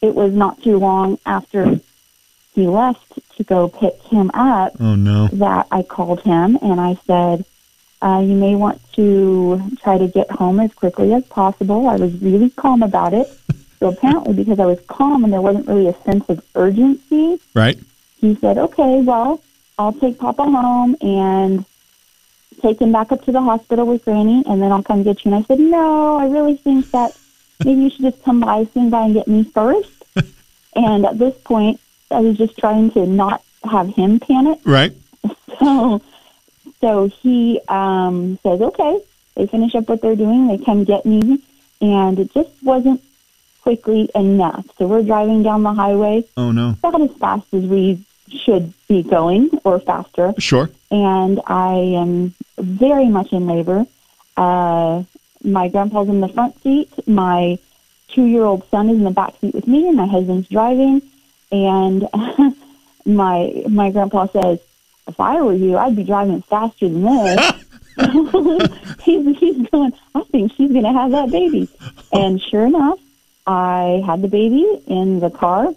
It 0.03 0.15
was 0.15 0.33
not 0.35 0.63
too 0.63 0.79
long 0.79 1.19
after 1.25 1.81
he 2.55 2.67
left 2.67 3.19
to 3.37 3.45
go 3.45 3.69
pick 3.69 4.01
him 4.03 4.31
up, 4.35 4.75
Oh 4.81 4.95
no. 4.95 5.29
that 5.29 5.67
I 5.71 5.83
called 5.83 6.21
him 6.23 6.59
and 6.63 6.81
I 6.81 6.99
said, 7.07 7.45
uh, 8.03 8.21
you 8.25 8.35
may 8.35 8.55
want 8.55 8.81
to 8.95 9.61
try 9.83 9.99
to 9.99 10.09
get 10.09 10.31
home 10.31 10.59
as 10.59 10.73
quickly 10.73 11.13
as 11.13 11.25
possible. 11.27 11.89
I 11.89 11.97
was 11.97 12.13
really 12.21 12.51
calm 12.51 12.83
about 12.83 13.13
it. 13.15 13.29
So 13.79 13.89
apparently, 13.89 14.35
because 14.35 14.59
I 14.59 14.67
was 14.67 14.79
calm 14.89 15.25
and 15.25 15.33
there 15.33 15.41
wasn't 15.41 15.67
really 15.69 15.87
a 15.89 15.95
sense 16.03 16.25
of 16.29 16.43
urgency, 16.55 17.41
Right. 17.55 17.79
he 18.21 18.37
said, 18.37 18.59
okay, 18.59 19.01
well, 19.03 19.41
I'll 19.79 19.93
take 19.93 20.19
Papa 20.19 20.45
home 20.45 20.97
and 21.01 21.65
take 22.61 22.81
him 22.81 22.93
back 22.93 23.11
up 23.13 23.25
to 23.25 23.33
the 23.33 23.41
hospital 23.41 23.87
with 23.87 24.05
Granny, 24.05 24.43
and 24.47 24.61
then 24.61 24.71
I'll 24.73 24.83
come 24.83 25.03
get 25.03 25.25
you. 25.25 25.33
And 25.33 25.43
I 25.43 25.47
said, 25.47 25.61
no, 25.61 26.17
I 26.17 26.27
really 26.27 26.57
think 26.57 26.91
that 26.91 27.17
maybe 27.65 27.83
you 27.83 27.91
should 27.91 28.03
just 28.03 28.23
come 28.23 28.41
by, 28.41 28.65
swing 28.73 28.91
by, 28.91 29.05
and 29.05 29.15
get 29.15 29.27
me 29.29 29.45
first. 29.45 30.05
and 30.77 31.07
at 31.07 31.19
this 31.19 31.35
point, 31.45 31.81
I 32.11 32.21
was 32.21 32.37
just 32.37 32.57
trying 32.59 32.91
to 32.93 33.07
not 33.07 33.43
have 33.65 33.89
him 33.95 34.21
panic. 34.21 34.59
Right. 34.65 34.93
So, 35.61 36.01
so 36.81 37.09
he 37.09 37.61
um, 37.69 38.39
says, 38.43 38.63
okay. 38.63 39.01
They 39.37 39.47
finish 39.47 39.75
up 39.75 39.89
what 39.91 40.01
they're 40.01 40.17
doing. 40.17 40.49
They 40.49 40.57
come 40.65 40.85
get 40.85 41.05
me, 41.05 41.43
and 41.83 42.19
it 42.19 42.33
just 42.33 42.51
wasn't 42.63 43.03
quickly 43.63 44.09
enough. 44.15 44.65
So 44.79 44.87
we're 44.87 45.03
driving 45.03 45.43
down 45.43 45.63
the 45.63 45.75
highway 45.75 46.25
Oh 46.39 46.51
no. 46.51 46.77
about 46.83 47.03
as 47.03 47.13
fast 47.19 47.53
as 47.53 47.65
we 47.65 48.03
should 48.29 48.73
be 48.89 49.03
going, 49.03 49.51
or 49.65 49.81
faster. 49.81 50.33
Sure. 50.39 50.71
And 50.91 51.41
I 51.47 51.75
am 51.75 52.35
very 52.59 53.09
much 53.09 53.33
in 53.33 53.47
labor. 53.47 53.85
Uh, 54.37 55.03
my 55.45 55.69
grandpa's 55.69 56.09
in 56.09 56.21
the 56.21 56.29
front 56.29 56.61
seat. 56.63 56.91
My 57.07 57.59
two-year-old 58.09 58.69
son 58.71 58.89
is 58.89 58.97
in 58.97 59.05
the 59.05 59.11
back 59.11 59.35
seat 59.41 59.55
with 59.55 59.67
me, 59.67 59.89
and 59.89 59.97
my 59.97 60.07
husband's 60.07 60.49
driving. 60.49 61.03
And 61.53 62.09
my 63.05 63.65
my 63.69 63.91
grandpa 63.91 64.27
says, 64.27 64.61
"If 65.07 65.19
I 65.19 65.41
were 65.41 65.55
you, 65.55 65.77
I'd 65.77 65.97
be 65.97 66.05
driving 66.05 66.43
faster 66.43 66.89
than 66.89 67.03
this." 67.03 67.53
he's 69.03 69.39
he's 69.39 69.69
going. 69.69 69.93
I 70.15 70.23
think 70.25 70.53
she's 70.57 70.71
going 70.71 70.85
to 70.85 70.93
have 70.93 71.11
that 71.11 71.31
baby. 71.31 71.69
And 72.13 72.41
sure 72.41 72.67
enough, 72.67 72.99
I 73.47 74.03
had 74.07 74.23
the 74.23 74.29
baby 74.29 74.83
in 74.87 75.21
the 75.21 75.31
car 75.31 75.75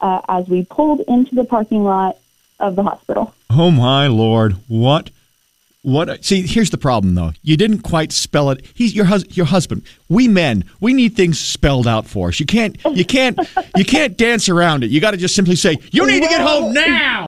uh, 0.00 0.20
as 0.28 0.48
we 0.48 0.64
pulled 0.64 1.00
into 1.00 1.34
the 1.34 1.44
parking 1.44 1.84
lot 1.84 2.18
of 2.58 2.76
the 2.76 2.82
hospital. 2.82 3.34
Oh 3.50 3.70
my 3.70 4.06
lord. 4.06 4.56
What? 4.68 5.10
What? 5.82 6.22
See, 6.24 6.42
here's 6.46 6.68
the 6.68 6.76
problem, 6.76 7.14
though. 7.14 7.32
You 7.42 7.56
didn't 7.56 7.78
quite 7.80 8.12
spell 8.12 8.50
it. 8.50 8.66
He's 8.74 8.94
your 8.94 9.06
hus- 9.06 9.24
your 9.34 9.46
husband. 9.46 9.82
We 10.10 10.28
men, 10.28 10.64
we 10.78 10.92
need 10.92 11.16
things 11.16 11.40
spelled 11.40 11.86
out 11.86 12.06
for 12.06 12.28
us. 12.28 12.38
You 12.38 12.44
can't, 12.44 12.76
you 12.92 13.04
can't, 13.04 13.38
you 13.76 13.86
can't 13.86 14.14
dance 14.18 14.50
around 14.50 14.84
it. 14.84 14.90
You 14.90 15.00
got 15.00 15.12
to 15.12 15.16
just 15.16 15.34
simply 15.34 15.56
say, 15.56 15.78
"You 15.90 16.06
need 16.06 16.22
to 16.22 16.28
get 16.28 16.42
home 16.42 16.74
now." 16.74 17.24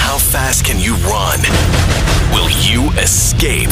How 0.00 0.18
fast 0.18 0.64
can 0.64 0.80
you 0.80 0.94
run? 1.06 1.38
Will 2.32 2.50
you 2.66 2.90
escape? 2.98 3.68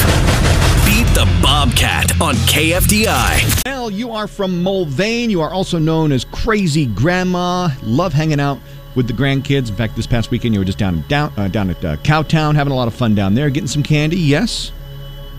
Beat 0.86 1.06
the 1.14 1.28
Bobcat 1.42 2.20
on 2.20 2.34
KFDI. 2.46 3.64
Mel, 3.66 3.90
you 3.90 4.12
are 4.12 4.28
from 4.28 4.62
Mulvane. 4.62 5.28
You 5.28 5.40
are 5.40 5.50
also 5.50 5.78
known 5.78 6.12
as 6.12 6.24
Crazy 6.24 6.86
Grandma. 6.86 7.68
Love 7.82 8.12
hanging 8.12 8.38
out 8.38 8.58
with 8.94 9.06
the 9.06 9.12
grandkids. 9.12 9.68
In 9.68 9.74
fact, 9.74 9.96
this 9.96 10.06
past 10.06 10.30
weekend 10.30 10.54
you 10.54 10.60
were 10.60 10.64
just 10.64 10.78
down 10.78 11.02
down 11.08 11.32
uh, 11.36 11.48
down 11.48 11.70
at 11.70 11.84
uh, 11.84 11.96
Cowtown, 11.98 12.54
having 12.54 12.72
a 12.72 12.76
lot 12.76 12.88
of 12.88 12.94
fun 12.94 13.14
down 13.14 13.34
there, 13.34 13.50
getting 13.50 13.68
some 13.68 13.82
candy. 13.82 14.16
Yes. 14.16 14.72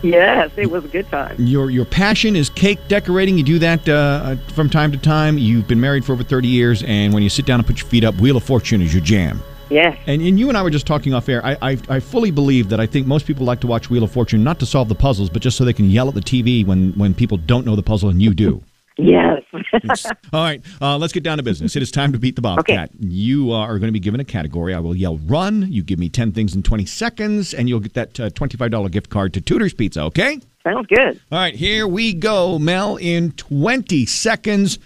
Yes, 0.03 0.51
it 0.57 0.69
was 0.69 0.83
a 0.83 0.89
good 0.89 1.07
time. 1.09 1.37
Your 1.39 1.69
your 1.69 1.85
passion 1.85 2.35
is 2.35 2.49
cake 2.49 2.79
decorating. 2.89 3.37
You 3.37 3.43
do 3.43 3.59
that 3.59 3.87
uh, 3.87 3.93
uh, 3.93 4.35
from 4.53 4.69
time 4.69 4.91
to 4.91 4.97
time. 4.97 5.37
You've 5.37 5.67
been 5.67 5.79
married 5.79 6.03
for 6.03 6.11
over 6.11 6.23
thirty 6.23 6.49
years, 6.49 6.83
and 6.83 7.13
when 7.13 7.23
you 7.23 7.29
sit 7.29 7.45
down 7.45 7.59
and 7.59 7.65
put 7.65 7.79
your 7.79 7.87
feet 7.87 8.03
up, 8.03 8.15
Wheel 8.15 8.35
of 8.35 8.43
Fortune 8.43 8.81
is 8.81 8.93
your 8.93 9.03
jam. 9.03 9.41
Yes. 9.69 9.97
And, 10.05 10.21
and 10.21 10.37
you 10.37 10.49
and 10.49 10.57
I 10.57 10.61
were 10.61 10.69
just 10.69 10.85
talking 10.85 11.13
off 11.13 11.29
air. 11.29 11.43
I, 11.45 11.57
I 11.61 11.77
I 11.87 11.99
fully 12.01 12.31
believe 12.31 12.67
that 12.69 12.81
I 12.81 12.85
think 12.85 13.07
most 13.07 13.25
people 13.25 13.45
like 13.45 13.61
to 13.61 13.67
watch 13.67 13.89
Wheel 13.89 14.03
of 14.03 14.11
Fortune 14.11 14.43
not 14.43 14.59
to 14.59 14.65
solve 14.65 14.89
the 14.89 14.95
puzzles, 14.95 15.29
but 15.29 15.41
just 15.41 15.57
so 15.57 15.63
they 15.63 15.73
can 15.73 15.89
yell 15.89 16.09
at 16.09 16.15
the 16.15 16.21
TV 16.21 16.65
when 16.65 16.91
when 16.93 17.13
people 17.13 17.37
don't 17.37 17.65
know 17.65 17.77
the 17.77 17.83
puzzle 17.83 18.09
and 18.09 18.21
you 18.21 18.33
do. 18.33 18.61
Yes. 18.97 19.41
All 20.33 20.43
right, 20.43 20.61
uh, 20.81 20.97
let's 20.97 21.13
get 21.13 21.23
down 21.23 21.37
to 21.37 21.43
business. 21.43 21.75
It 21.75 21.81
is 21.81 21.89
time 21.89 22.11
to 22.13 22.19
beat 22.19 22.35
the 22.35 22.41
Bobcat. 22.41 22.91
You 22.99 23.51
uh, 23.51 23.57
are 23.57 23.79
going 23.79 23.87
to 23.87 23.93
be 23.93 23.99
given 23.99 24.19
a 24.19 24.25
category. 24.25 24.73
I 24.73 24.79
will 24.79 24.95
yell 24.95 25.17
run. 25.17 25.71
You 25.71 25.81
give 25.83 25.97
me 25.99 26.09
10 26.09 26.31
things 26.31 26.55
in 26.55 26.63
20 26.63 26.85
seconds, 26.85 27.53
and 27.53 27.67
you'll 27.67 27.79
get 27.79 27.93
that 27.95 28.19
uh, 28.19 28.29
$25 28.29 28.91
gift 28.91 29.09
card 29.09 29.33
to 29.33 29.41
Tudor's 29.41 29.73
Pizza, 29.73 30.03
okay? 30.03 30.39
Sounds 30.63 30.87
good. 30.87 31.19
All 31.31 31.39
right, 31.39 31.55
here 31.55 31.87
we 31.87 32.13
go. 32.13 32.59
Mel, 32.59 32.97
in 32.97 33.31
20 33.31 34.05
seconds, 34.05 34.77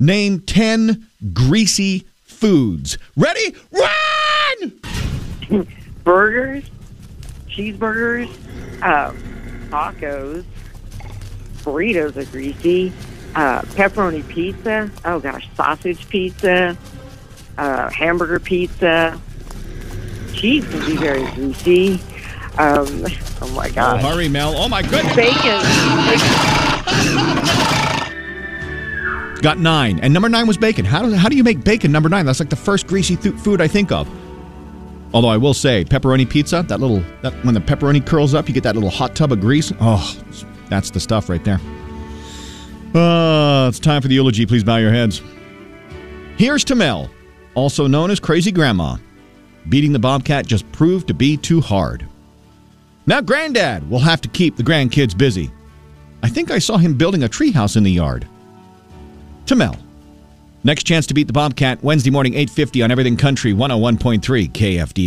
name 0.00 0.40
10 0.40 1.06
greasy 1.32 2.06
foods. 2.22 2.96
Ready? 3.16 3.54
Run! 3.70 5.66
Burgers, 6.04 6.64
cheeseburgers, 7.48 8.30
uh, 8.82 9.12
tacos, 9.68 10.44
burritos 11.62 12.16
are 12.16 12.24
greasy, 12.30 12.92
uh, 13.34 13.62
pepperoni 13.62 14.26
pizza. 14.28 14.90
Oh 15.04 15.20
gosh, 15.20 15.48
sausage 15.56 16.08
pizza, 16.08 16.76
uh, 17.56 17.90
hamburger 17.90 18.40
pizza. 18.40 19.20
Cheese 20.34 20.66
can 20.68 20.84
be 20.86 20.96
very 20.96 21.24
greasy. 21.32 21.94
Um, 22.58 23.06
oh 23.40 23.52
my 23.54 23.68
Oh, 23.68 23.72
gosh. 23.72 24.02
hurry, 24.02 24.28
Mel. 24.28 24.52
Oh, 24.56 24.68
my 24.68 24.82
goodness. 24.82 25.14
Bacon. 25.16 25.38
Got 29.42 29.58
nine. 29.58 30.00
And 30.00 30.12
number 30.12 30.28
nine 30.28 30.46
was 30.48 30.56
bacon. 30.56 30.84
How 30.84 31.02
do, 31.02 31.14
how 31.14 31.28
do 31.28 31.36
you 31.36 31.44
make 31.44 31.62
bacon 31.62 31.92
number 31.92 32.08
nine? 32.08 32.26
That's 32.26 32.40
like 32.40 32.50
the 32.50 32.56
first 32.56 32.88
greasy 32.88 33.14
th- 33.16 33.34
food 33.36 33.60
I 33.60 33.68
think 33.68 33.92
of. 33.92 34.08
Although 35.14 35.28
I 35.28 35.36
will 35.36 35.54
say, 35.54 35.84
pepperoni 35.84 36.28
pizza, 36.28 36.64
that 36.68 36.80
little, 36.80 37.02
that 37.22 37.32
when 37.44 37.54
the 37.54 37.60
pepperoni 37.60 38.04
curls 38.04 38.34
up, 38.34 38.48
you 38.48 38.54
get 38.54 38.64
that 38.64 38.74
little 38.74 38.90
hot 38.90 39.14
tub 39.14 39.30
of 39.32 39.40
grease. 39.40 39.72
Oh, 39.80 40.20
that's 40.68 40.90
the 40.90 41.00
stuff 41.00 41.28
right 41.28 41.42
there. 41.44 41.60
Uh, 42.94 43.66
it's 43.68 43.78
time 43.78 44.00
for 44.00 44.08
the 44.08 44.14
eulogy. 44.14 44.46
Please 44.46 44.64
bow 44.64 44.76
your 44.76 44.92
heads. 44.92 45.22
Here's 46.36 46.64
to 46.64 46.74
Mel, 46.74 47.10
also 47.54 47.86
known 47.86 48.10
as 48.10 48.20
Crazy 48.20 48.52
Grandma. 48.52 48.96
Beating 49.68 49.92
the 49.92 49.98
Bobcat 49.98 50.46
just 50.46 50.70
proved 50.72 51.08
to 51.08 51.14
be 51.14 51.36
too 51.36 51.60
hard. 51.60 52.06
Now, 53.06 53.20
Granddad 53.20 53.88
will 53.90 53.98
have 53.98 54.20
to 54.22 54.28
keep 54.28 54.56
the 54.56 54.62
grandkids 54.62 55.16
busy. 55.16 55.50
I 56.22 56.28
think 56.28 56.50
I 56.50 56.58
saw 56.58 56.76
him 56.76 56.94
building 56.94 57.24
a 57.24 57.28
treehouse 57.28 57.76
in 57.76 57.82
the 57.82 57.90
yard. 57.90 58.26
To 59.46 59.56
Mel. 59.56 59.76
Next 60.64 60.84
chance 60.84 61.06
to 61.06 61.14
beat 61.14 61.26
the 61.26 61.32
Bobcat 61.32 61.82
Wednesday 61.82 62.10
morning 62.10 62.34
8:50 62.34 62.82
on 62.84 62.90
Everything 62.90 63.16
Country 63.16 63.52
101.3 63.52 64.48
KFD. 64.48 65.06